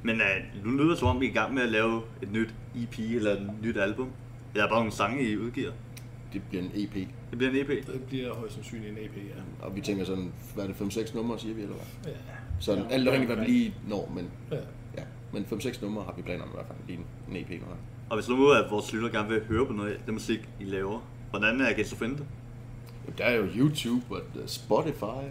Men 0.03 0.21
uh, 0.21 0.65
nu 0.65 0.77
lyder 0.77 0.89
det 0.89 0.97
som 0.97 1.08
om, 1.08 1.21
vi 1.21 1.25
er 1.25 1.29
i 1.29 1.34
gang 1.34 1.53
med 1.53 1.63
at 1.63 1.69
lave 1.69 2.01
et 2.21 2.32
nyt 2.32 2.53
EP 2.75 2.99
eller 2.99 3.32
et 3.32 3.49
nyt 3.63 3.77
album. 3.77 4.10
Eller 4.53 4.67
bare 4.69 4.79
nogle 4.79 4.91
sange, 4.91 5.23
I 5.23 5.38
udgiver. 5.38 5.71
Det 6.34 6.41
bliver 6.49 6.63
en 6.63 6.71
EP. 6.75 6.93
Det 7.29 7.38
bliver 7.38 7.49
en 7.51 7.58
EP. 7.58 7.67
Det 7.88 8.01
bliver 8.08 8.34
højst 8.34 8.53
sandsynligt 8.53 8.91
en 8.91 9.06
EP, 9.06 9.17
ja. 9.17 9.65
Og 9.65 9.75
vi 9.75 9.82
tænker 9.82 10.06
sådan, 10.06 10.32
hvad 10.56 10.63
er 10.63 10.67
det, 10.67 10.97
5-6 10.97 11.15
numre, 11.15 11.39
siger 11.39 11.56
vi, 11.56 11.62
eller 11.62 11.75
hvad? 11.75 12.13
ja. 12.13 12.19
Så 12.60 12.73
Ja, 12.73 12.82
alt 12.89 13.08
afhængigt 13.08 13.32
af, 13.32 13.38
hvad 13.38 13.45
vi 13.45 13.51
lige 13.51 13.75
når, 13.88 14.12
men 14.15 14.29
Ja. 14.51 14.58
ja. 14.97 15.03
Men 15.34 15.45
5-6 15.51 15.82
numre 15.82 16.03
har 16.03 16.13
vi 16.17 16.21
planer 16.21 16.43
om 16.43 16.49
i 16.49 16.53
hvert 16.53 16.65
fald, 16.67 16.77
lige 16.88 16.99
en, 17.29 17.36
EP 17.36 17.49
nu 17.49 17.56
her. 17.67 17.75
Og 18.10 18.17
hvis 18.17 18.29
nu 18.29 18.51
at 18.51 18.71
vores 18.71 18.93
lytter 18.93 19.10
gerne 19.10 19.29
vil 19.29 19.43
høre 19.47 19.65
på 19.65 19.73
noget 19.73 19.91
af 19.91 19.97
det 20.06 20.13
musik, 20.13 20.49
I 20.60 20.63
laver, 20.63 21.08
hvordan 21.29 21.62
er 21.62 21.69
jeg 21.77 21.86
så 21.86 21.95
finde 21.95 22.17
det? 22.17 22.25
Jamen, 23.06 23.18
Der 23.18 23.24
er 23.24 23.36
jo 23.36 23.46
YouTube 23.56 24.04
og 24.16 24.22
Spotify, 24.48 25.04
og, 25.04 25.28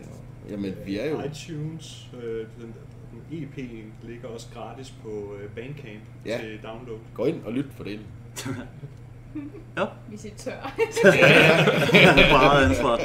jamen 0.50 0.74
vi 0.86 0.98
er 0.98 1.10
jo... 1.10 1.20
iTunes, 1.22 2.08
øh, 2.22 2.46
den, 2.60 2.74
den 3.30 3.42
EP'en 3.48 4.06
ligger 4.08 4.28
også 4.28 4.46
gratis 4.54 4.90
på 5.02 5.34
øh, 5.42 5.50
Bandcamp 5.50 6.02
Ja. 6.26 6.38
til 6.40 6.58
download. 6.62 6.98
Gå 7.14 7.24
ind 7.24 7.42
og 7.44 7.52
lyt 7.52 7.66
for 7.76 7.84
det. 7.84 8.00
Ja, 9.78 9.84
Vi 10.10 10.16
siger 10.16 10.34
tør. 10.36 10.74
meget 12.38 12.68
ansvar. 12.68 13.00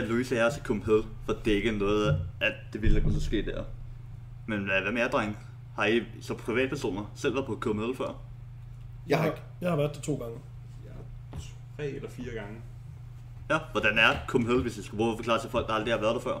Skal 0.00 0.10
Louise 0.10 0.34
og 0.34 0.38
jeg 0.38 0.52
til 0.52 0.62
Copenhagen 0.62 1.04
for 1.24 1.32
at 1.32 1.44
dække 1.44 1.72
noget 1.72 2.20
af 2.40 2.52
det 2.72 2.82
vilde, 2.82 2.96
der 2.96 3.02
kunne 3.02 3.14
så 3.14 3.20
ske 3.20 3.44
der. 3.44 3.64
Men 4.46 4.64
hvad 4.64 4.80
hvad 4.82 4.92
med 4.92 5.00
jer, 5.00 5.08
drenge? 5.08 5.36
Har 5.74 5.86
I 5.86 6.02
så 6.20 6.34
privatpersoner 6.34 7.12
selv 7.14 7.34
været 7.34 7.46
på 7.46 7.58
Copenhagen 7.60 7.96
før? 7.96 8.22
Jeg 9.08 9.18
har 9.18 9.26
ikke. 9.26 9.38
Jeg 9.60 9.70
har 9.70 9.76
været 9.76 9.94
der 9.94 10.00
to 10.00 10.14
gange. 10.14 10.38
Ja, 10.84 11.38
tre 11.76 11.88
eller 11.90 12.10
fire 12.10 12.34
gange. 12.34 12.60
Ja, 13.50 13.58
hvordan 13.72 13.98
er 13.98 14.16
Copenhagen, 14.26 14.62
hvis 14.62 14.78
I 14.78 14.82
skulle 14.82 14.98
prøve 14.98 15.12
at 15.12 15.18
forklare 15.18 15.40
til 15.40 15.50
folk, 15.50 15.66
der 15.66 15.72
aldrig 15.72 15.94
har 15.94 16.00
været 16.00 16.14
der 16.14 16.20
før? 16.20 16.38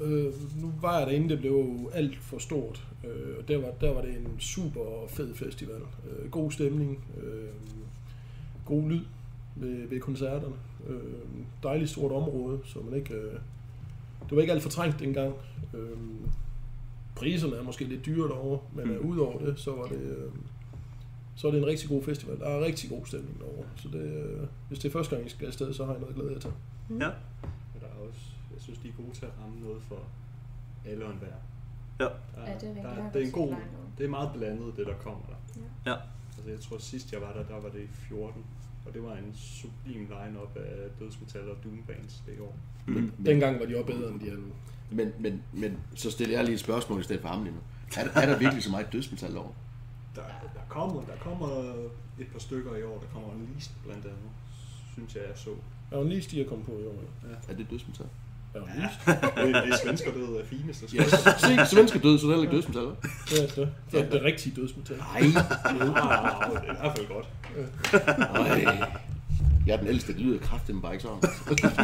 Øh, 0.00 0.32
nu 0.62 0.72
var 0.80 0.98
jeg 0.98 1.06
derinde, 1.06 1.28
det 1.28 1.38
blev 1.38 1.90
alt 1.94 2.18
for 2.18 2.38
stort. 2.38 2.86
Øh, 3.04 3.38
og 3.38 3.48
der 3.48 3.56
var, 3.58 3.70
der 3.80 3.94
var 3.94 4.00
det 4.00 4.16
en 4.16 4.40
super 4.40 5.08
fed 5.08 5.34
festival. 5.34 5.80
Øh, 6.10 6.30
god 6.30 6.50
stemning, 6.50 7.04
øh, 7.22 7.48
god 8.64 8.90
lyd 8.90 9.04
ved, 9.56 9.88
ved 9.88 10.00
koncerterne. 10.00 10.54
Øh, 10.86 11.00
dejligt 11.62 11.90
stort 11.90 12.12
område, 12.12 12.60
så 12.64 12.78
man 12.80 12.94
ikke... 12.94 13.14
Øh, 13.14 13.32
det 14.28 14.36
var 14.36 14.40
ikke 14.40 14.52
alt 14.52 14.62
for 14.62 14.70
trængt 14.70 15.00
dengang. 15.00 15.34
Øh, 15.74 15.98
priserne 17.16 17.56
er 17.56 17.62
måske 17.62 17.84
lidt 17.84 18.06
dyre 18.06 18.28
derovre, 18.28 18.58
men 18.72 18.88
Mm. 18.88 19.08
udover 19.10 19.38
det, 19.38 19.58
så 19.60 19.70
var 19.74 19.84
det... 19.86 20.00
Øh, 20.00 20.32
så 21.36 21.46
er 21.46 21.50
det 21.52 21.58
en 21.60 21.66
rigtig 21.66 21.88
god 21.88 22.02
festival. 22.02 22.38
Der 22.40 22.46
er 22.46 22.64
rigtig 22.64 22.90
god 22.90 23.06
stemning 23.06 23.38
derovre. 23.38 23.64
Så 23.76 23.88
det, 23.88 24.00
øh, 24.00 24.40
hvis 24.68 24.78
det 24.78 24.88
er 24.88 24.92
første 24.92 25.14
gang, 25.16 25.26
I 25.26 25.30
skal 25.30 25.46
afsted, 25.46 25.74
så 25.74 25.84
har 25.84 25.92
jeg 25.92 26.00
noget 26.00 26.16
glæde 26.16 26.34
af 26.34 26.40
til. 26.40 26.50
Ja. 26.90 26.94
Men 26.96 27.80
der 27.80 27.86
er 27.86 28.08
også, 28.08 28.20
jeg 28.54 28.60
synes, 28.60 28.78
de 28.78 28.88
er 28.88 28.92
gode 28.92 29.10
til 29.14 29.24
at 29.26 29.32
ramme 29.44 29.60
noget 29.60 29.82
for 29.82 29.98
alle 30.86 31.04
og 31.04 31.12
enhver. 31.12 31.28
Ja. 32.00 32.04
Der, 32.04 32.10
Ja, 32.50 32.54
det 32.58 32.68
er. 32.78 32.82
Der, 32.82 33.02
har 33.02 33.10
det 33.12 33.22
er 33.22 33.26
en 33.26 33.32
god, 33.32 33.54
det 33.98 34.04
er 34.06 34.10
meget 34.10 34.30
blandet, 34.36 34.76
det 34.76 34.86
der 34.86 34.94
kommer 34.94 35.20
der. 35.28 35.60
Ja. 35.90 35.96
Altså, 36.36 36.50
jeg 36.50 36.60
tror 36.60 36.78
sidst 36.78 37.12
jeg 37.12 37.20
var 37.20 37.32
der, 37.32 37.42
der 37.44 37.60
var 37.60 37.68
det 37.68 37.80
i 37.80 37.86
14. 37.86 38.44
Og 38.86 38.94
det 38.94 39.02
var 39.02 39.12
en 39.12 39.34
sublim 39.34 40.00
line-up 40.00 40.56
af 40.56 40.90
dødsmetal 41.00 41.50
og 41.50 41.56
doombands 41.64 42.22
det 42.26 42.40
år. 42.40 42.56
Mm. 42.86 42.92
Men, 42.94 43.12
men, 43.18 43.26
Dengang 43.26 43.60
var 43.60 43.66
de 43.66 43.76
også 43.76 43.86
bedre, 43.86 44.10
end 44.10 44.20
de 44.20 44.28
er 44.28 44.34
nu. 44.36 44.52
men, 44.90 45.12
men, 45.18 45.42
men 45.52 45.78
så 45.94 46.10
stiller 46.10 46.36
jeg 46.36 46.44
lige 46.44 46.54
et 46.54 46.60
spørgsmål 46.60 47.00
i 47.00 47.02
stedet 47.02 47.22
for 47.22 47.28
ham 47.28 47.42
lige 47.44 47.54
nu. 47.54 47.60
Er, 47.96 48.04
der- 48.04 48.20
er 48.20 48.26
der 48.26 48.38
virkelig 48.38 48.62
så 48.64 48.70
meget 48.70 48.92
dødsmetal 48.92 49.36
over? 49.36 49.52
Der, 50.14 50.22
der, 50.54 50.60
kommer, 50.68 51.02
der 51.04 51.16
kommer 51.20 51.74
et 52.18 52.26
par 52.32 52.38
stykker 52.38 52.76
i 52.76 52.82
år. 52.82 52.98
Der 52.98 53.06
kommer 53.12 53.32
en 53.32 53.48
list 53.54 53.70
blandt 53.84 54.04
andet, 54.04 54.30
synes 54.92 55.14
jeg, 55.14 55.22
jeg 55.28 55.38
så. 55.38 55.50
Jeg 55.90 55.98
var 55.98 56.04
lige 56.04 56.22
stiger 56.22 56.48
kom 56.48 56.62
på 56.62 56.72
i 56.72 56.86
år. 56.86 57.02
Ja. 57.28 57.52
Er 57.52 57.56
det 57.56 57.70
dødsmetal? 57.70 58.06
Ja, 58.54 58.60
det, 59.46 59.54
det 59.54 59.72
er 59.72 59.76
svensker 59.84 60.12
død 60.12 60.36
af 60.36 60.46
fineste. 60.46 60.86
Ja, 60.96 61.04
se, 61.38 61.74
svenske 61.76 61.98
død, 61.98 62.18
så 62.18 62.26
det 62.26 62.32
er 62.32 62.36
heller 62.36 62.42
ikke 62.52 62.56
dødsmetal? 62.56 62.82
Det 63.30 63.38
er 63.42 63.54
det. 63.64 63.68
Det 63.92 64.00
er 64.00 64.10
det 64.10 64.22
rigtige 64.22 64.60
dødsmetal. 64.60 64.96
Nej, 64.96 65.06
Ah, 65.16 65.22
det 65.24 66.68
er 66.68 66.72
i 66.72 66.76
hvert 66.80 66.96
fald 66.96 67.06
godt. 67.08 67.28
nej. 68.18 68.88
Jeg 69.66 69.72
er 69.72 69.76
den 69.78 69.86
ældste, 69.86 70.12
det 70.12 70.20
lyder 70.20 70.38
kraftigt, 70.38 70.82
bare 70.82 70.92
ikke 70.92 71.02
sådan. 71.02 71.20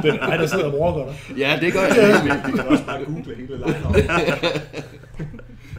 Det 0.02 0.14
er 0.14 0.26
dig, 0.29 0.38
der 0.38 0.46
sidder 0.46 0.64
og 0.64 0.72
brokker 0.72 1.05
dig. 1.05 1.38
Ja, 1.38 1.59
det 1.61 1.72
gør 1.72 1.81
jeg. 1.81 2.40
Vi 2.46 2.52
kan 2.57 2.68
også 2.68 2.85
bare 2.85 3.05
google 3.05 3.35
hele 3.37 3.57
line-up. 3.57 3.94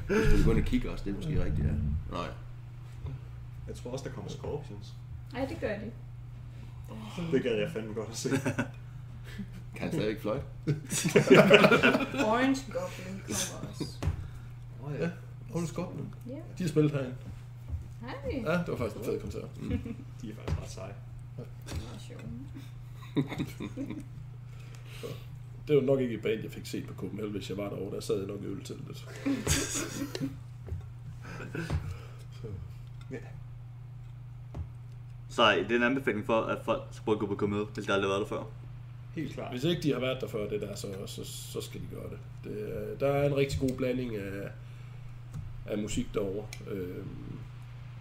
Du 0.10 0.43
gå 0.45 0.52
ind 0.52 0.60
og 0.60 0.65
kigge 0.65 0.91
også, 0.91 1.04
det 1.06 1.12
er 1.12 1.15
måske 1.15 1.43
rigtigt, 1.45 1.67
ja. 1.67 1.73
Nej. 2.17 2.28
Jeg 3.67 3.76
tror 3.76 3.91
også, 3.91 4.04
der 4.08 4.12
kommer 4.12 4.32
Scorpions. 4.32 4.93
Ej, 5.36 5.45
det 5.45 5.58
gør 5.62 5.67
de. 5.67 5.91
Det 7.32 7.43
gad 7.43 7.56
jeg 7.56 7.69
fandme 7.73 7.93
godt 7.93 8.10
at 8.12 8.17
se. 8.17 8.30
Kan 9.75 9.84
han 9.84 9.91
stadig 9.91 10.10
ikke 10.10 10.21
fløjte? 10.21 10.43
Orange 12.27 12.62
Goblin 12.73 13.21
kommer 13.27 13.69
også. 13.69 13.97
Oh, 14.84 14.93
Ja, 14.99 15.10
Orange 15.53 15.73
Goblin. 15.73 16.13
Ja. 16.27 16.36
De 16.58 16.63
har 16.63 16.69
spillet 16.69 16.91
herinde. 16.91 17.15
Hej. 18.01 18.41
Ja, 18.45 18.51
det 18.51 18.67
var 18.67 18.75
faktisk 18.77 18.97
en 18.97 19.06
fed 19.06 19.19
koncert. 19.21 19.49
De 20.21 20.30
er 20.32 20.36
faktisk 20.36 20.62
ret 20.62 20.71
seje. 20.71 20.93
Det 21.38 21.45
var 21.93 21.99
sjovt. 21.99 22.25
Det 25.67 25.75
var 25.75 25.82
nok 25.82 25.99
ikke 25.99 26.15
et 26.15 26.21
band, 26.21 26.41
jeg 26.41 26.51
fik 26.51 26.65
set 26.65 26.88
på 26.88 26.93
Copenhagen, 26.93 27.32
hvis 27.32 27.49
jeg 27.49 27.58
var 27.58 27.69
derovre. 27.69 27.95
Der 27.95 28.01
sad 28.01 28.17
jeg 28.17 28.27
nok 28.27 28.41
i 28.43 28.45
ølteltet. 28.45 29.06
Så 35.30 35.51
det 35.51 35.71
er 35.71 35.75
en 35.75 35.84
anbefaling 35.84 36.25
for, 36.25 36.41
at 36.41 36.58
folk 36.65 36.82
skal 36.91 37.03
prøve 37.06 37.15
at 37.15 37.19
gå 37.19 37.27
på 37.27 37.36
Copenhagen, 37.36 37.69
hvis 37.73 37.86
de 37.86 37.93
aldrig 37.93 38.10
har 38.12 38.17
været 38.17 38.30
der 38.30 38.36
før. 38.36 38.43
Helt 39.21 39.34
klart. 39.34 39.51
Hvis 39.51 39.63
ikke 39.63 39.82
de 39.84 39.93
har 39.93 39.99
været 39.99 40.21
der 40.21 40.27
før 40.27 40.49
det 40.49 40.62
der, 40.62 40.75
så, 40.75 40.88
så, 41.06 41.23
så 41.25 41.62
skal 41.62 41.82
de 41.82 41.86
gøre 41.95 42.10
det. 42.10 42.19
det 42.43 42.77
er- 42.77 42.97
der 42.97 43.08
er 43.08 43.27
en 43.30 43.36
rigtig 43.38 43.60
god 43.60 43.77
blanding 43.77 44.15
af, 44.15 44.49
af 45.65 45.77
musik 45.77 46.13
derovre. 46.13 46.47
Øhm, 46.71 47.38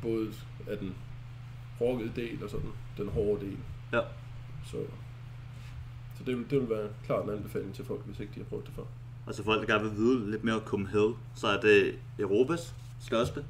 både 0.03 0.29
af 0.71 0.79
den 0.79 0.95
rockede 1.81 2.13
del 2.17 2.45
og 2.45 2.51
sådan 2.51 2.71
den 2.99 3.09
hårde 3.09 3.41
del. 3.47 3.57
Ja. 3.93 4.01
Så, 4.67 4.77
så 6.19 6.25
det, 6.27 6.37
vil, 6.39 6.51
det 6.51 6.61
vil 6.61 6.71
være 6.71 6.89
klart 7.07 7.25
en 7.25 7.31
anbefaling 7.31 7.75
til 7.75 7.85
folk, 7.85 8.01
hvis 8.07 8.21
ikke 8.21 8.33
de 8.35 8.39
har 8.41 8.45
prøvet 8.45 8.67
det 8.67 8.75
før. 8.75 8.83
Og 9.27 9.35
til 9.35 9.45
folk, 9.45 9.61
der 9.69 9.75
gerne 9.75 9.89
vil 9.91 9.99
vide 9.99 10.31
lidt 10.31 10.45
mere 10.45 10.55
om 10.55 10.61
Copenhagen, 10.65 11.15
så 11.35 11.47
er 11.47 11.61
det 11.61 11.95
Europas 12.19 12.75
største. 13.01 13.45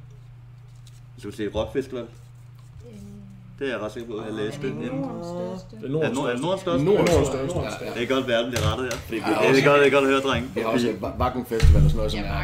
Hvis 1.13 1.23
du 1.23 1.27
vil 1.27 1.35
sige 1.35 1.49
rockfestival. 1.55 2.07
Det 3.59 3.67
er 3.67 3.71
jeg 3.71 3.81
ret 3.81 3.91
sikker 3.91 4.09
på, 4.11 4.17
at 4.17 4.25
jeg 4.25 4.33
læste 4.33 4.61
det 4.61 4.69
Er 4.71 4.73
det 4.75 4.83
inden. 4.85 5.01
Nordens 5.01 5.27
største? 5.27 5.75
Det 5.75 5.83
er 5.83 5.87
Er 5.87 5.91
Nordens 5.91 6.41
Nord- 6.41 6.53
er 6.53 6.57
største. 6.57 6.85
Nordens 6.85 7.09
største? 7.09 7.85
Det 7.95 8.03
er 8.03 8.07
godt, 8.15 8.27
verden 8.27 8.51
bliver 8.51 8.65
rettet 8.71 8.85
her. 8.93 8.97
Ja, 9.11 9.15
det 9.15 9.45
er 9.45 9.49
også- 9.49 9.63
godt, 9.69 9.79
det 9.79 9.87
er 9.87 9.91
godt 9.91 10.05
at 10.05 10.11
høre, 10.11 10.21
drenge. 10.21 10.49
Vi 10.55 10.61
har 10.61 10.67
også 10.67 10.93
Vakken 11.17 11.45
Festival 11.45 11.83
og 11.83 11.89
sådan 11.89 11.97
noget, 11.97 12.11
som 12.11 12.19
er 12.19 12.23
er 12.23 12.43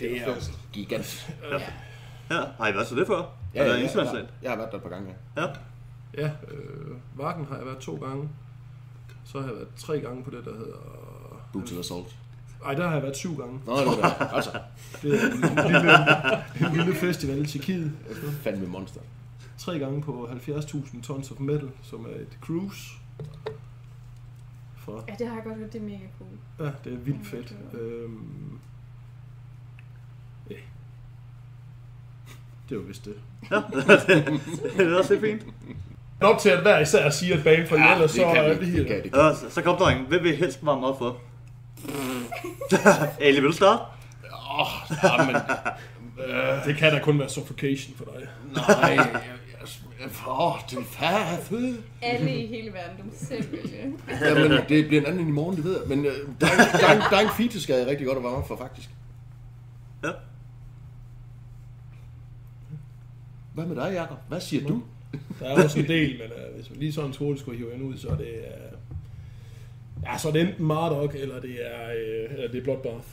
det 0.00 0.16
er 0.22 0.34
gigant. 0.72 1.32
Ja, 2.30 2.40
har 2.58 2.68
I 2.68 2.74
været 2.74 2.86
til 2.86 2.96
det 2.96 3.06
før? 3.06 3.16
Ja, 3.18 3.22
Ja, 3.54 3.62
ja, 3.64 3.70
ja, 3.72 3.76
ja, 3.78 3.82
internationalt. 3.82 4.28
jeg 4.42 4.50
har 4.50 4.56
været 4.56 4.70
der 4.70 4.76
et 4.76 4.82
par 4.82 4.90
gange, 4.90 5.14
ja. 5.36 5.42
Ja. 5.42 5.48
Ja, 6.18 6.26
øh, 6.26 6.96
Varken 7.14 7.46
har 7.50 7.56
jeg 7.56 7.66
været 7.66 7.78
to 7.78 7.94
gange. 8.06 8.28
Så 9.24 9.38
har 9.40 9.46
jeg 9.46 9.54
været 9.56 9.68
tre 9.78 10.00
gange 10.00 10.24
på 10.24 10.30
det, 10.30 10.44
der 10.44 10.50
hedder... 10.52 10.76
Brutal 11.52 11.78
Assault. 11.78 12.06
Ej, 12.66 12.74
der 12.74 12.86
har 12.86 12.92
jeg 12.94 13.02
været 13.02 13.16
syv 13.16 13.36
gange. 13.36 13.60
Nå, 13.66 13.76
det 13.76 13.86
var. 13.86 14.30
Altså, 14.34 14.50
Det 15.02 15.14
er 15.14 15.26
en 15.26 15.72
lille, 15.72 16.70
en 16.70 16.76
lille 16.76 16.94
festival 16.94 17.38
i 17.42 17.46
Tjekkiet. 17.46 17.92
fandme 18.42 18.66
monster. 18.66 19.00
Tre 19.64 19.78
gange 19.78 20.02
på 20.02 20.28
70.000 20.32 21.02
tons 21.02 21.30
of 21.30 21.40
metal, 21.40 21.70
som 21.82 22.04
er 22.04 22.20
et 22.20 22.38
cruise. 22.40 22.90
For, 24.76 25.04
Ja, 25.08 25.14
det 25.18 25.26
har 25.26 25.34
jeg 25.34 25.44
godt 25.44 25.56
hørt, 25.58 25.72
det 25.72 25.78
er 25.80 25.84
mega 25.84 25.98
cool. 26.18 26.66
ja, 26.66 26.72
det 26.84 26.92
er 26.92 26.96
vildt 26.96 27.26
fedt. 27.26 27.54
Øhm, 27.72 28.58
ja. 30.50 30.54
Det 32.68 32.76
var 32.76 32.82
vist 32.82 33.04
det. 33.04 33.14
det 34.76 34.92
er 34.92 34.98
også 34.98 35.14
lidt 35.14 35.20
fint. 35.42 35.54
Op 36.20 36.38
til 36.38 36.48
at 36.48 36.62
hver 36.62 36.78
især 36.80 37.10
siger 37.10 37.36
et 37.36 37.44
band, 37.44 37.68
for 37.68 37.76
ja, 37.76 37.92
ellers 37.92 38.10
det 38.12 38.20
så 38.20 38.26
kan 38.34 38.36
er 38.44 38.58
vi. 38.58 38.66
det 38.66 38.74
Det 38.76 38.84
her. 38.86 38.94
kan, 38.94 39.02
det 39.02 39.12
kan. 39.12 39.20
Ja, 39.20 39.34
så, 39.34 39.50
så 39.50 39.62
kom 39.62 39.76
drenge. 39.76 40.04
Hvem 40.04 40.22
vil 40.22 40.36
helst 40.36 40.66
varme 40.66 40.86
op 40.86 40.98
for? 40.98 41.16
Ali, 43.24 43.34
vil 43.40 43.42
du 43.48 43.52
starte? 43.52 43.82
Jamen, 45.02 45.36
øh, 46.26 46.64
det 46.66 46.76
kan 46.76 46.92
da 46.92 46.98
kun 47.02 47.18
være 47.18 47.28
suffocation 47.28 47.94
for 47.96 48.04
dig. 48.04 48.28
Nej, 48.54 48.96
det 50.70 50.78
er 50.78 50.82
færdigt. 50.82 51.80
Alle 52.02 52.36
i 52.36 52.46
hele 52.46 52.72
verden, 52.72 52.96
du 52.98 53.04
må 53.04 53.10
selv 53.14 53.52
vælge. 53.52 53.92
Jamen, 54.20 54.60
det 54.68 54.86
bliver 54.86 55.00
en 55.00 55.06
anden 55.06 55.20
end 55.20 55.28
i 55.28 55.32
morgen, 55.32 55.56
det 55.56 55.64
ved 55.64 55.78
jeg. 55.80 55.88
Men 55.88 56.06
øh, 56.06 56.12
der, 56.40 56.46
er, 56.46 56.78
der, 56.78 56.88
er, 56.88 57.08
der 57.10 57.16
er 57.16 57.20
en 57.20 57.28
jeg 57.76 57.86
rigtig 57.86 58.06
godt 58.06 58.18
at 58.18 58.24
varme 58.24 58.44
for, 58.46 58.56
faktisk. 58.56 58.88
Ja. 60.04 60.10
Hvad 63.54 63.66
med 63.66 63.76
dig, 63.76 63.92
Jacob? 63.94 64.18
Hvad 64.28 64.40
siger 64.40 64.68
du? 64.68 64.82
Der 65.40 65.46
er 65.46 65.64
også 65.64 65.78
en 65.78 65.88
del, 65.88 66.18
men 66.18 66.30
uh, 66.48 66.54
hvis 66.56 66.70
man 66.70 66.78
lige 66.78 66.92
sådan 66.92 67.14
hurtigt 67.18 67.40
skulle 67.40 67.58
hive 67.58 67.74
en 67.74 67.82
ud, 67.82 67.96
så 67.96 68.08
er 68.08 68.16
det... 68.16 68.34
Uh, 68.38 68.78
ja, 70.02 70.18
så 70.18 70.28
er 70.28 70.32
det 70.32 70.40
enten 70.40 70.66
Marduk, 70.66 71.14
eller 71.14 71.40
det 71.40 71.66
er, 71.66 71.86
uh, 71.86 72.34
eller 72.34 72.48
det 72.48 72.58
er 72.58 72.64
Bloodbath. 72.64 73.06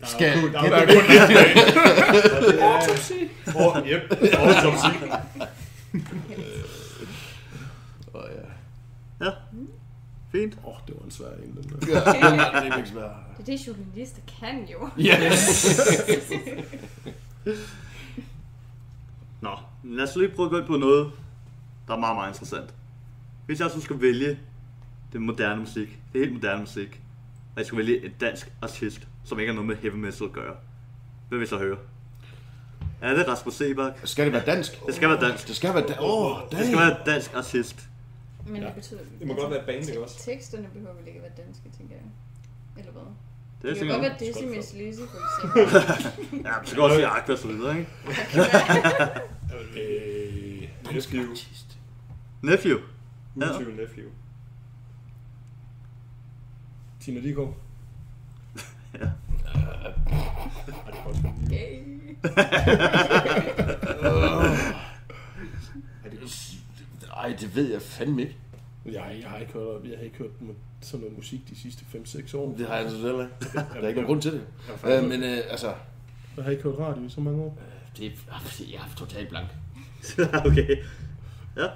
Der 0.00 0.06
Skal- 0.06 0.38
er, 0.38 0.40
kun- 0.40 0.52
der 0.52 0.60
Der 0.62 0.70
er 0.76 0.80
er 0.80 0.86
kun 0.86 0.94
et. 3.46 3.56
Oh, 3.56 3.88
yep. 3.88 4.12
Autopsy. 4.34 4.86
Åh, 8.14 8.22
ja. 8.36 9.24
Ja. 9.26 9.30
Fint. 10.32 10.58
Åh, 10.64 10.68
oh, 10.68 10.74
det 10.86 10.94
var 10.98 11.04
en 11.04 11.10
svær 11.10 11.26
en, 11.26 11.56
den 11.56 11.80
der. 11.80 11.86
Ja, 11.94 12.28
den 12.30 12.40
er 12.40 12.62
rimelig 12.62 12.86
svær. 12.88 13.02
Det 13.38 13.40
er 13.40 13.44
det, 13.56 13.66
journalister 13.66 14.20
kan 14.40 14.68
jo. 14.72 14.88
Yes! 14.98 15.80
Nå, 19.40 19.50
lad 19.84 20.04
os 20.08 20.16
lige 20.16 20.28
prøve 20.28 20.46
at 20.46 20.50
gå 20.50 20.58
ind 20.58 20.66
på 20.66 20.76
noget, 20.76 21.12
der 21.88 21.94
er 21.94 21.98
meget, 21.98 22.16
meget 22.16 22.28
interessant. 22.30 22.74
Hvis 23.46 23.60
jeg 23.60 23.70
så 23.70 23.80
skal 23.80 24.00
vælge 24.00 24.38
det 25.12 25.22
moderne 25.22 25.60
musik, 25.60 25.98
det 26.12 26.20
helt 26.20 26.32
moderne 26.32 26.60
musik, 26.60 27.00
og 27.54 27.58
jeg 27.58 27.66
skal 27.66 27.78
vælge 27.78 28.04
en 28.06 28.12
dansk 28.20 28.52
artist, 28.62 29.00
som 29.26 29.38
ikke 29.40 29.52
har 29.52 29.54
noget 29.54 29.66
med 29.66 29.76
heavy 29.76 29.94
metal 29.94 30.26
at 30.26 30.32
gøre, 30.32 30.54
hvad 31.28 31.38
vil 31.38 31.44
jeg 31.44 31.48
så 31.48 31.58
høre? 31.58 31.76
Er 33.00 33.14
det 33.14 33.28
Rasmus 33.28 33.54
Sebak? 33.54 33.92
Skal 34.04 34.24
det 34.24 34.32
være 34.32 34.46
dansk? 34.46 34.86
Det 34.86 34.94
skal 34.94 35.08
være 35.08 35.20
dansk. 35.20 35.48
Det 35.48 35.56
skal 35.56 35.74
være 35.74 35.82
dansk. 35.82 36.00
Åh, 36.00 36.26
oh, 36.36 36.50
Det 36.50 36.66
skal 36.66 36.78
være 36.78 36.96
dansk 37.06 37.34
artist. 37.34 37.88
Men 38.46 38.62
det 38.62 38.72
betyder... 38.74 39.00
Det 39.18 39.26
må 39.26 39.34
godt 39.34 39.50
være 39.50 39.60
et 39.60 39.66
band, 39.66 39.88
ikke 39.88 40.02
også? 40.02 40.18
Teksterne 40.24 40.68
behøver 40.72 40.94
vel 40.94 41.06
ikke 41.06 41.18
at 41.18 41.22
være 41.22 41.46
danske, 41.46 41.62
tænker 41.78 41.94
jeg. 41.94 42.04
Eller 42.78 42.92
hvad? 42.92 43.02
Det 43.62 43.70
er 43.70 43.74
Det 43.74 43.78
kan 43.78 43.88
godt 43.88 44.02
være 44.02 44.16
Decimus 44.20 44.72
Lizzy, 44.72 45.00
for 45.00 45.18
eksempel. 45.26 46.40
Ja, 46.44 46.52
så 46.64 46.74
kan 46.74 46.82
også 46.84 46.96
sige 46.96 47.06
Aqua 47.06 47.32
og 47.32 47.38
så 47.38 47.48
videre, 47.48 47.78
ikke? 47.78 47.90
Øh, 49.76 50.68
Nephew. 50.92 51.34
Nephew. 52.42 52.78
Tvivl 53.36 53.76
Nephew. 53.76 54.08
Tina 57.00 57.20
Dikov. 57.20 57.56
Mew. 59.00 59.08
Yay. 61.52 61.82
Ej, 66.04 66.10
det 66.10 66.18
kan- 66.18 66.28
Ej, 67.16 67.36
det 67.40 67.56
ved 67.56 67.72
jeg 67.72 67.82
fandme 67.82 68.22
ikke. 68.22 68.36
Jeg, 68.86 68.92
jeg 69.22 69.30
har 69.30 69.38
ikke 69.38 69.52
hørt, 69.52 69.64
jeg 69.84 69.98
har 69.98 70.04
ikke 70.04 70.18
hørt 70.18 70.30
mu- 70.40 70.54
sådan 70.80 71.00
noget 71.00 71.16
musik 71.16 71.40
de 71.50 71.56
sidste 71.62 71.84
5-6 71.94 72.36
år. 72.36 72.54
Det 72.58 72.66
har 72.66 72.74
jeg 72.74 72.82
altså 72.84 73.00
selv 73.00 73.14
ikke. 73.20 73.30
Der 73.52 73.60
er 73.82 73.88
ikke 73.88 74.00
nogen 74.00 74.06
grund 74.06 74.22
til 74.22 74.32
det. 74.32 74.38
jeg 74.40 74.46
har 74.66 74.76
faktisk- 74.76 75.02
Øh, 75.02 75.08
men 75.08 75.22
øh, 75.22 75.38
altså, 75.50 75.72
Jeg 76.36 76.44
har 76.44 76.50
ikke 76.50 76.62
hørt 76.62 76.78
radio 76.78 77.02
i 77.06 77.10
så 77.10 77.20
mange 77.20 77.42
år. 77.42 77.58
det 77.98 78.06
er, 78.06 78.10
jeg 78.70 78.76
er 78.76 78.94
totalt 78.96 79.28
blank. 79.28 79.46
okay. 80.46 80.76
Ja. 81.56 81.66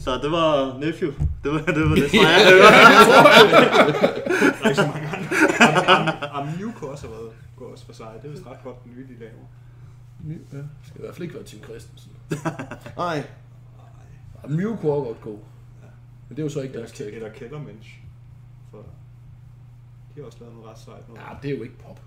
Så 0.00 0.14
det 0.22 0.30
var 0.30 0.78
Nephew. 0.78 1.12
Det 1.44 1.52
var 1.52 1.58
det, 1.58 1.90
var 1.90 1.94
det 1.94 2.10
svar, 2.10 2.22
jeg 2.38 2.50
hørte. 2.50 2.62
Der 4.58 4.64
er 4.64 4.68
ikke 4.68 4.76
så 4.82 4.86
mange 4.86 5.08
andre. 5.08 5.28
Am- 5.96 6.48
Am- 6.48 6.58
Mew 6.60 6.69
kunne 6.80 6.90
også 6.90 7.06
have 7.08 7.16
været 7.18 7.32
gå 7.56 7.64
også 7.64 7.86
for 7.86 7.92
sig. 7.92 8.18
Det 8.22 8.28
er 8.28 8.32
vist 8.32 8.46
ret 8.46 8.58
godt, 8.64 8.84
den 8.84 8.92
nye 8.96 9.08
de 9.08 9.18
laver. 9.18 9.32
Ja, 10.52 10.58
det 10.58 10.68
skal 10.82 11.00
i 11.00 11.02
hvert 11.02 11.14
fald 11.14 11.22
ikke 11.22 11.34
være 11.34 11.44
Tim 11.44 11.62
Christensen. 11.64 12.12
Nej. 12.96 13.26
Ja, 14.42 14.48
Mew 14.48 14.76
kunne 14.76 14.92
også 14.92 15.04
godt 15.04 15.20
gå. 15.20 15.30
Men 16.28 16.36
det 16.36 16.38
er 16.38 16.42
jo 16.42 16.48
så 16.48 16.60
ikke 16.60 16.78
deres 16.78 16.92
tag. 16.92 17.12
eller 17.14 17.32
Kellermensch. 17.32 18.00
For 18.70 18.78
de 20.14 20.20
har 20.20 20.26
også 20.26 20.38
lavet 20.40 20.54
noget 20.54 20.70
ret 20.70 20.78
sejt. 20.78 21.08
Noget. 21.08 21.20
Ja, 21.20 21.36
det 21.42 21.50
er 21.50 21.56
jo 21.56 21.62
ikke 21.62 21.78
pop. 21.78 22.00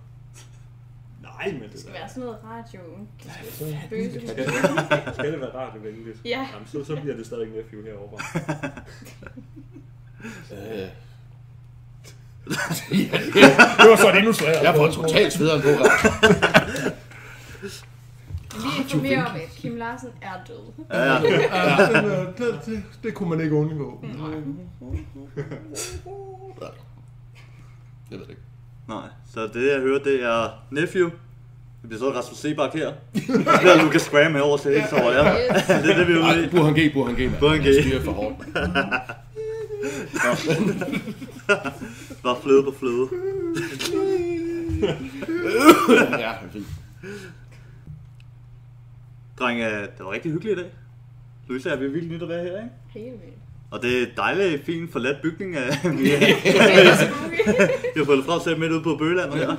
Nej, 1.21 1.51
men 1.51 1.61
Det 1.61 1.71
det 1.71 1.79
skal 1.79 1.93
være 1.93 2.09
sådan 2.09 2.23
noget 2.23 2.39
radio. 2.43 2.79
Så- 3.19 3.65
Bøse. 3.89 4.27
skal, 4.27 4.45
skal 5.15 5.31
det 5.31 5.39
være 5.39 5.53
radiovenligt? 5.55 6.21
Ja. 6.25 6.47
Jamen, 6.53 6.67
så, 6.67 6.83
så 6.83 6.95
bliver 7.01 7.15
det 7.15 7.25
stadig 7.25 7.49
Nephew 7.49 7.83
herovre. 7.83 8.19
Det 13.83 13.89
var 13.89 13.95
så 13.95 14.09
et 14.09 14.17
endnu 14.17 14.33
sværere. 14.33 14.63
jeg 14.63 14.75
får 14.75 14.91
totalt 14.91 15.33
svederen 15.33 15.61
på 15.61 15.67
her. 15.67 15.83
Lige 18.61 18.83
informere 18.83 19.25
om, 19.25 19.35
at 19.35 19.49
Kim 19.57 19.75
Larsen 19.75 20.09
er 20.21 20.27
død. 20.47 20.85
Ja, 20.91 21.03
ja. 21.03 21.17
Ja, 21.19 22.25
det, 22.37 22.59
det, 22.65 22.83
det 23.03 23.13
kunne 23.13 23.29
man 23.29 23.41
ikke 23.41 23.55
undgå. 23.55 24.05
Jeg 28.11 28.19
ved 28.19 28.25
det 28.25 28.29
ikke. 28.29 28.41
Nej, 28.87 29.07
så 29.33 29.47
det 29.53 29.71
jeg 29.71 29.79
hører, 29.79 29.99
det 29.99 30.23
er 30.23 30.49
Nephew. 30.71 31.09
Det 31.81 31.89
bliver 31.89 31.99
så 31.99 32.17
Rasmus 32.17 32.37
Sebak 32.37 32.73
her. 32.73 32.91
Det 33.61 33.71
er 33.71 33.83
Lucas 33.83 34.09
Graham 34.09 34.33
herovre 34.35 34.57
til? 34.57 34.83
Så 34.89 34.95
ja. 34.95 35.35
Yes. 35.55 35.65
Det 35.65 35.91
er 35.91 35.97
det, 35.97 36.07
vi 36.07 36.13
er 36.13 36.17
ude 36.17 36.45
i. 36.45 36.49
Burhan 36.49 36.73
G, 36.73 36.93
Burhan 36.93 37.15
G. 37.15 37.31
Burhan 37.39 37.59
G. 37.59 37.63
Han 37.63 37.73
styrer 37.73 38.01
for 38.03 38.11
hårdt. 38.11 38.37
Bare 42.23 42.41
fløde 42.41 42.63
på 42.63 42.71
fløde. 42.71 43.09
ja, 46.19 46.31
det 46.43 46.51
fint. 46.51 46.65
Dreng, 49.39 49.59
øh, 49.59 49.81
det 49.81 49.99
var 49.99 50.11
rigtig 50.11 50.31
hyggeligt 50.31 50.59
i 50.59 50.61
dag. 50.61 50.71
Louise, 51.47 51.69
er 51.69 51.75
vi 51.75 51.87
vildt 51.87 52.11
nyt 52.11 52.21
at 52.21 52.29
være 52.29 52.43
her, 52.43 52.57
ikke? 52.57 52.69
Helt 52.93 53.11
vildt. 53.11 53.37
Og 53.71 53.81
det 53.81 54.03
er 54.03 54.07
dejligt, 54.17 54.65
fin, 54.65 54.89
forladt 54.89 55.21
bygning, 55.21 55.55
af, 55.55 55.69
vi, 55.83 56.03
Det 56.05 56.11
er 57.95 57.97
har 57.97 58.05
fået 58.05 58.25
frem 58.25 58.41
til 58.41 58.59
midt 58.59 58.71
ude 58.71 58.83
på 58.83 58.95
Bøgelandet 58.95 59.39
her. 59.39 59.55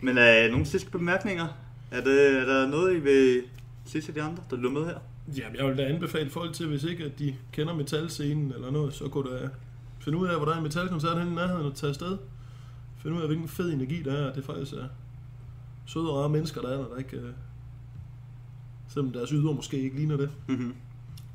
Men 0.00 0.18
øh, 0.18 0.50
nogle 0.50 0.66
sidste 0.66 0.90
bemærkninger? 0.90 1.46
Er, 1.90 2.00
det, 2.00 2.40
er 2.40 2.44
der 2.44 2.68
noget, 2.68 2.96
I 2.96 2.98
vil 2.98 3.42
sige 3.86 4.02
til 4.02 4.14
de 4.14 4.22
andre, 4.22 4.42
der 4.50 4.56
lytter 4.56 4.70
med 4.70 4.84
her? 4.84 4.98
Jamen, 5.36 5.56
jeg 5.56 5.66
vil 5.66 5.78
da 5.78 5.82
anbefale 5.82 6.30
folk 6.30 6.54
til, 6.54 6.66
hvis 6.66 6.84
ikke 6.84 7.04
at 7.04 7.18
de 7.18 7.34
kender 7.52 7.74
metalscenen 7.74 8.52
eller 8.54 8.70
noget, 8.70 8.94
så 8.94 9.08
gå 9.08 9.22
da 9.22 9.48
finde 10.04 10.18
ud 10.18 10.26
af, 10.26 10.36
hvor 10.36 10.44
der 10.44 10.52
er 10.52 10.56
en 10.56 10.62
metalkoncert 10.62 11.18
henne 11.18 11.32
i 11.32 11.34
nærheden 11.34 11.66
og 11.66 11.74
tage 11.74 11.88
afsted. 11.88 12.18
Finde 12.98 13.16
ud 13.16 13.22
af, 13.22 13.28
hvilken 13.28 13.48
fed 13.48 13.72
energi 13.72 14.02
der 14.02 14.12
er. 14.12 14.32
Det 14.32 14.44
faktisk 14.44 14.72
er 14.72 14.84
søde 15.86 16.10
og 16.10 16.18
rare 16.20 16.28
mennesker, 16.28 16.60
der 16.60 16.68
er 16.68 16.76
der, 16.76 16.88
der 16.88 16.96
ikke... 16.96 17.16
øh, 17.16 17.32
Selvom 18.88 19.12
deres 19.12 19.30
ydre 19.30 19.54
måske 19.54 19.80
ikke 19.80 19.96
ligner 19.96 20.16
det. 20.16 20.30
Mm-hmm. 20.48 20.74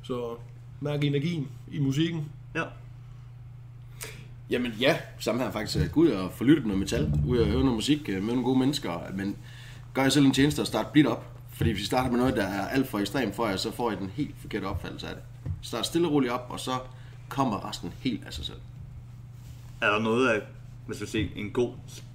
Så 0.02 0.36
mærk 0.80 1.04
energien 1.04 1.48
i 1.72 1.78
musikken. 1.78 2.28
Ja. 2.54 2.62
Jamen 4.50 4.72
ja, 4.80 4.98
samme 5.18 5.42
her 5.42 5.50
faktisk. 5.50 5.92
Gå 5.92 6.00
ud 6.00 6.08
og 6.08 6.32
få 6.32 6.44
lyttet 6.44 6.66
noget 6.66 6.78
metal. 6.78 7.12
Ud 7.26 7.38
og 7.38 7.46
høre 7.46 7.60
noget 7.60 7.74
musik 7.74 8.08
øh, 8.08 8.22
med 8.22 8.28
nogle 8.28 8.44
gode 8.44 8.58
mennesker. 8.58 9.12
Men 9.14 9.36
gør 9.94 10.02
jeg 10.02 10.12
selv 10.12 10.26
en 10.26 10.32
tjeneste 10.32 10.60
og 10.60 10.66
start 10.66 10.86
blidt 10.86 11.06
op. 11.06 11.40
Fordi 11.52 11.70
hvis 11.70 11.82
I 11.82 11.86
starter 11.86 12.10
med 12.10 12.18
noget, 12.18 12.36
der 12.36 12.44
er 12.44 12.68
alt 12.68 12.88
for 12.88 12.98
ekstremt 12.98 13.34
for 13.34 13.46
jer, 13.46 13.56
så 13.56 13.72
får 13.72 13.90
I 13.90 13.96
den 13.96 14.10
helt 14.14 14.34
forkerte 14.38 14.64
opfattelse 14.64 15.08
af 15.08 15.14
det. 15.14 15.52
Start 15.62 15.86
stille 15.86 16.08
og 16.08 16.12
roligt 16.12 16.32
op, 16.32 16.46
og 16.50 16.60
så 16.60 16.70
kommer 17.30 17.68
resten 17.68 17.92
helt 18.00 18.26
af 18.26 18.32
sig 18.32 18.44
selv. 18.44 18.60
Er 19.82 19.90
der 19.90 19.98
noget 19.98 20.28
af, 20.28 20.40
hvis 20.86 21.00
vi 21.00 21.06
siger, 21.06 21.28
en 21.36 21.50
god 21.50 21.72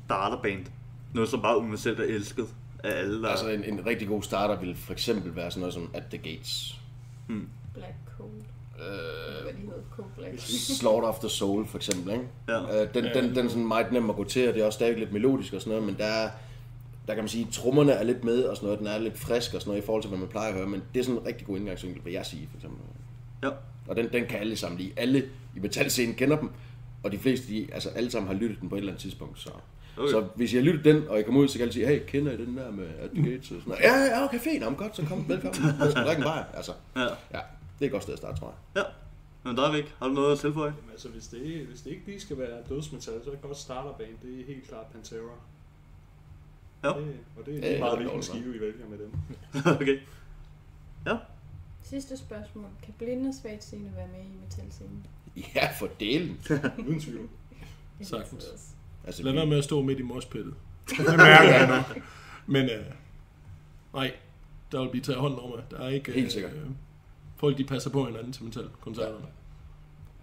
starterband? 0.07 0.65
Noget, 1.13 1.29
som 1.29 1.41
bare 1.41 1.57
universelt 1.57 1.99
er 1.99 2.03
elsket 2.03 2.47
af 2.83 2.99
alle, 2.99 3.21
der... 3.21 3.29
Altså 3.29 3.49
en, 3.49 3.63
en 3.63 3.85
rigtig 3.85 4.07
god 4.07 4.23
starter 4.23 4.59
vil 4.59 4.75
for 4.75 4.93
eksempel 4.93 5.35
være 5.35 5.51
sådan 5.51 5.59
noget 5.59 5.73
som 5.73 5.89
At 5.93 6.03
The 6.09 6.17
Gates. 6.17 6.79
Black 7.73 7.93
Cold. 8.17 8.29
Øh, 8.79 9.43
Hvad 9.43 9.53
de 9.53 9.57
hedder, 9.59 9.73
Cold 9.95 10.07
Black. 10.17 10.39
Slaughter 10.79 11.07
of 11.07 11.19
the 11.19 11.29
Soul 11.29 11.65
for 11.65 11.77
eksempel, 11.77 12.13
ikke? 12.13 12.25
Ja. 12.47 12.83
Øh, 12.83 12.93
den, 12.93 13.03
den, 13.03 13.35
den 13.35 13.45
er 13.45 13.49
sådan 13.49 13.67
meget 13.67 13.91
nem 13.91 14.09
at 14.09 14.15
gå 14.15 14.23
til, 14.23 14.47
og 14.47 14.53
det 14.53 14.61
er 14.61 14.65
også 14.65 14.77
stadig 14.77 14.97
lidt 14.97 15.11
melodisk 15.11 15.53
og 15.53 15.61
sådan 15.61 15.71
noget, 15.71 15.85
men 15.85 15.97
der 15.97 16.05
er, 16.05 16.29
der 17.07 17.13
kan 17.13 17.23
man 17.23 17.29
sige, 17.29 17.47
trommerne 17.51 17.91
er 17.91 18.03
lidt 18.03 18.23
med 18.23 18.43
og 18.43 18.55
sådan 18.55 18.67
noget, 18.67 18.79
den 18.79 18.87
er 18.87 18.97
lidt 18.97 19.17
frisk 19.17 19.53
og 19.53 19.61
sådan 19.61 19.69
noget 19.71 19.83
i 19.83 19.85
forhold 19.85 20.03
til, 20.03 20.09
hvad 20.09 20.19
man 20.19 20.27
plejer 20.27 20.47
at 20.49 20.57
høre, 20.57 20.67
men 20.67 20.83
det 20.93 20.99
er 20.99 21.03
sådan 21.03 21.19
en 21.21 21.25
rigtig 21.25 21.47
god 21.47 21.57
indgangsvinkel, 21.57 22.05
vil 22.05 22.13
jeg 22.13 22.25
sige, 22.25 22.47
for 22.51 22.57
eksempel. 22.57 22.79
Ja. 23.43 23.49
Og 23.87 23.95
den, 23.95 24.11
den 24.13 24.25
kan 24.25 24.39
alle 24.39 24.55
sammen 24.55 24.79
lide. 24.79 24.91
Alle 24.97 25.29
i 25.55 25.59
metalscenen 25.59 26.15
kender 26.15 26.39
dem, 26.39 26.49
og 27.03 27.11
de 27.11 27.17
fleste, 27.17 27.47
de, 27.47 27.67
altså 27.73 27.89
alle 27.89 28.11
sammen 28.11 28.27
har 28.31 28.39
lyttet 28.39 28.61
den 28.61 28.69
på 28.69 28.75
et 28.75 28.79
eller 28.79 28.91
andet 28.91 29.01
tidspunkt, 29.01 29.39
så... 29.39 29.49
Okay. 29.97 30.11
Så 30.11 30.27
hvis 30.35 30.53
jeg 30.53 30.61
har 30.61 30.65
lyttet 30.65 30.85
den, 30.85 31.07
og 31.07 31.17
jeg 31.17 31.25
kommer 31.25 31.41
ud, 31.41 31.47
så 31.47 31.57
kan 31.57 31.65
jeg 31.65 31.73
sige, 31.73 31.87
hey, 31.87 32.01
kender 32.07 32.31
I 32.31 32.37
den 32.37 32.57
der 32.57 32.71
med 32.71 32.87
At 32.99 33.09
The 33.15 33.23
Gates? 33.23 33.51
Og 33.51 33.61
sådan 33.61 33.63
noget. 33.67 33.83
Ja, 33.83 34.03
ja, 34.03 34.23
okay, 34.25 34.39
fint, 34.39 34.63
jamen 34.63 34.77
godt, 34.77 34.95
så 34.95 35.05
kom, 35.05 35.29
velkommen. 35.29 35.63
Jeg 35.79 35.91
skal 35.91 36.03
drikke 36.05 36.21
en 36.21 36.29
altså. 36.53 36.71
Ja. 36.95 37.01
Ja, 37.01 37.07
det 37.79 37.81
er 37.81 37.85
et 37.85 37.91
godt 37.91 38.03
sted 38.03 38.13
at 38.13 38.19
starte, 38.19 38.39
tror 38.39 38.47
jeg. 38.75 38.83
Ja. 38.83 38.89
Men 39.43 39.57
der 39.57 39.69
er 39.69 39.75
ikke. 39.75 39.93
Har 39.99 40.07
du 40.07 40.13
noget 40.13 40.31
at 40.31 40.39
tilføje? 40.39 40.73
Jamen, 40.77 40.91
altså, 40.91 41.09
hvis 41.09 41.27
det, 41.27 41.41
ikke, 41.41 41.65
hvis 41.65 41.81
det 41.81 41.89
ikke 41.91 42.03
lige 42.05 42.19
skal 42.19 42.37
være 42.37 42.57
dødsmetal, 42.69 43.13
så 43.23 43.29
er 43.29 43.33
det 43.33 43.41
godt 43.41 43.57
starterband. 43.57 44.09
Det 44.23 44.41
er 44.41 44.45
helt 44.53 44.67
klart 44.67 44.85
Pantera. 44.93 45.21
Ja. 46.83 46.87
Det, 46.89 47.17
og 47.37 47.45
det 47.45 47.55
er 47.55 47.59
Ja, 47.59 47.69
lige 47.69 47.79
meget, 47.79 47.99
det 47.99 48.05
er 48.05 48.09
hvilken 48.09 48.23
skive 48.23 48.55
I 48.55 48.59
vælger 48.59 48.87
med 48.89 48.97
dem. 48.97 49.11
okay. 49.81 49.99
Ja. 51.05 51.17
Sidste 51.89 52.17
spørgsmål. 52.17 52.65
Kan 52.83 52.93
blinde 52.97 53.29
og 53.29 53.33
svagt 53.41 53.63
seende 53.63 53.91
være 53.95 54.07
med 54.07 54.19
i 54.19 54.31
metalscenen? 54.43 55.05
Ja, 55.55 55.69
for 55.79 55.89
delen. 55.99 56.39
Uden 56.87 56.99
tvivl. 56.99 57.29
Sagtens. 58.01 58.45
Altså, 59.03 59.23
Lad 59.23 59.33
være 59.33 59.45
med 59.45 59.57
at 59.57 59.63
stå 59.63 59.81
midt 59.81 59.99
i 59.99 60.01
mospittet. 60.01 60.53
Det 60.89 61.17
mærker 61.17 61.53
jeg 61.53 61.67
nok. 61.67 62.03
Men 62.45 62.69
øh, 62.69 62.85
nej, 63.93 64.13
der 64.71 64.81
vil 64.81 64.89
blive 64.89 65.03
taget 65.03 65.19
hånd 65.19 65.39
om, 65.39 65.53
at 65.53 65.71
der 65.71 65.77
er 65.77 65.89
ikke... 65.89 66.11
Helt 66.11 66.31
sikkert. 66.31 66.53
Øh, 66.53 66.69
folk 67.35 67.57
de 67.57 67.63
passer 67.63 67.89
på 67.89 68.05
hinanden 68.05 68.33
til 68.33 68.43
metalkoncerterne. 68.43 69.25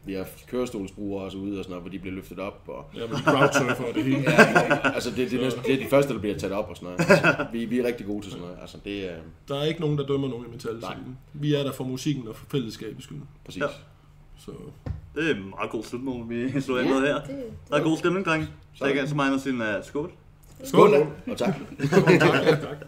Vi 0.04 0.14
har 0.14 0.26
kørestolsbrugere 0.46 1.24
også 1.24 1.38
ude 1.38 1.58
og 1.58 1.64
sådan 1.64 1.70
noget, 1.70 1.82
hvor 1.82 1.90
de 1.90 1.98
bliver 1.98 2.14
løftet 2.14 2.38
op. 2.38 2.64
Og, 2.66 2.84
Ja, 2.96 3.06
men 3.06 3.16
crowdsurfer 3.18 3.84
og 3.84 3.94
det 3.94 4.04
hele. 4.04 4.18
ja, 4.30 4.92
altså 4.94 5.10
det, 5.10 5.30
det, 5.30 5.38
er 5.40 5.44
næsten, 5.44 5.62
det 5.62 5.74
er 5.74 5.78
de 5.84 5.90
første, 5.90 6.14
der 6.14 6.18
bliver 6.20 6.38
taget 6.38 6.54
op 6.54 6.68
og 6.70 6.76
sådan 6.76 6.86
noget. 6.92 7.10
Altså, 7.10 7.46
vi, 7.52 7.64
vi 7.64 7.78
er 7.78 7.86
rigtig 7.86 8.06
gode 8.06 8.22
til 8.22 8.30
sådan 8.30 8.42
noget. 8.42 8.58
Altså 8.60 8.78
det 8.84 9.12
er 9.12 9.16
Der 9.48 9.56
er 9.58 9.64
ikke 9.64 9.80
nogen, 9.80 9.98
der 9.98 10.06
dømmer 10.06 10.28
nogen 10.28 10.46
i 10.46 10.50
metalscenen. 10.50 11.18
Vi 11.32 11.54
er 11.54 11.62
der 11.62 11.72
for 11.72 11.84
musikken 11.84 12.28
og 12.28 12.36
for 12.36 12.46
fællesskabets 12.50 13.04
skyld. 13.04 13.18
præcis. 13.44 13.62
Ja. 13.62 13.66
Så 14.38 14.50
Det 15.14 15.30
er 15.30 15.34
en 15.34 15.50
meget 15.50 15.70
god 15.70 15.82
slutmål, 15.82 16.28
vi 16.28 16.60
slår 16.60 16.78
ind 16.78 16.88
med 16.88 17.00
her. 17.00 17.14
det, 17.20 17.28
det, 17.28 17.44
Der 17.70 17.76
er 17.76 17.82
god 17.82 17.98
stemning, 17.98 18.26
drenge. 18.26 18.48
Så 18.74 18.84
jeg 18.86 18.94
kan 18.94 19.16
mig 19.16 19.32
og 19.32 19.40
sin 19.40 19.60
uh, 19.60 19.66
skål. 19.82 20.12
Skål, 20.64 20.92
da, 20.92 21.06
og 21.32 21.38
tak. 21.38 21.54
tak, 21.90 22.60
tak. 22.60 22.86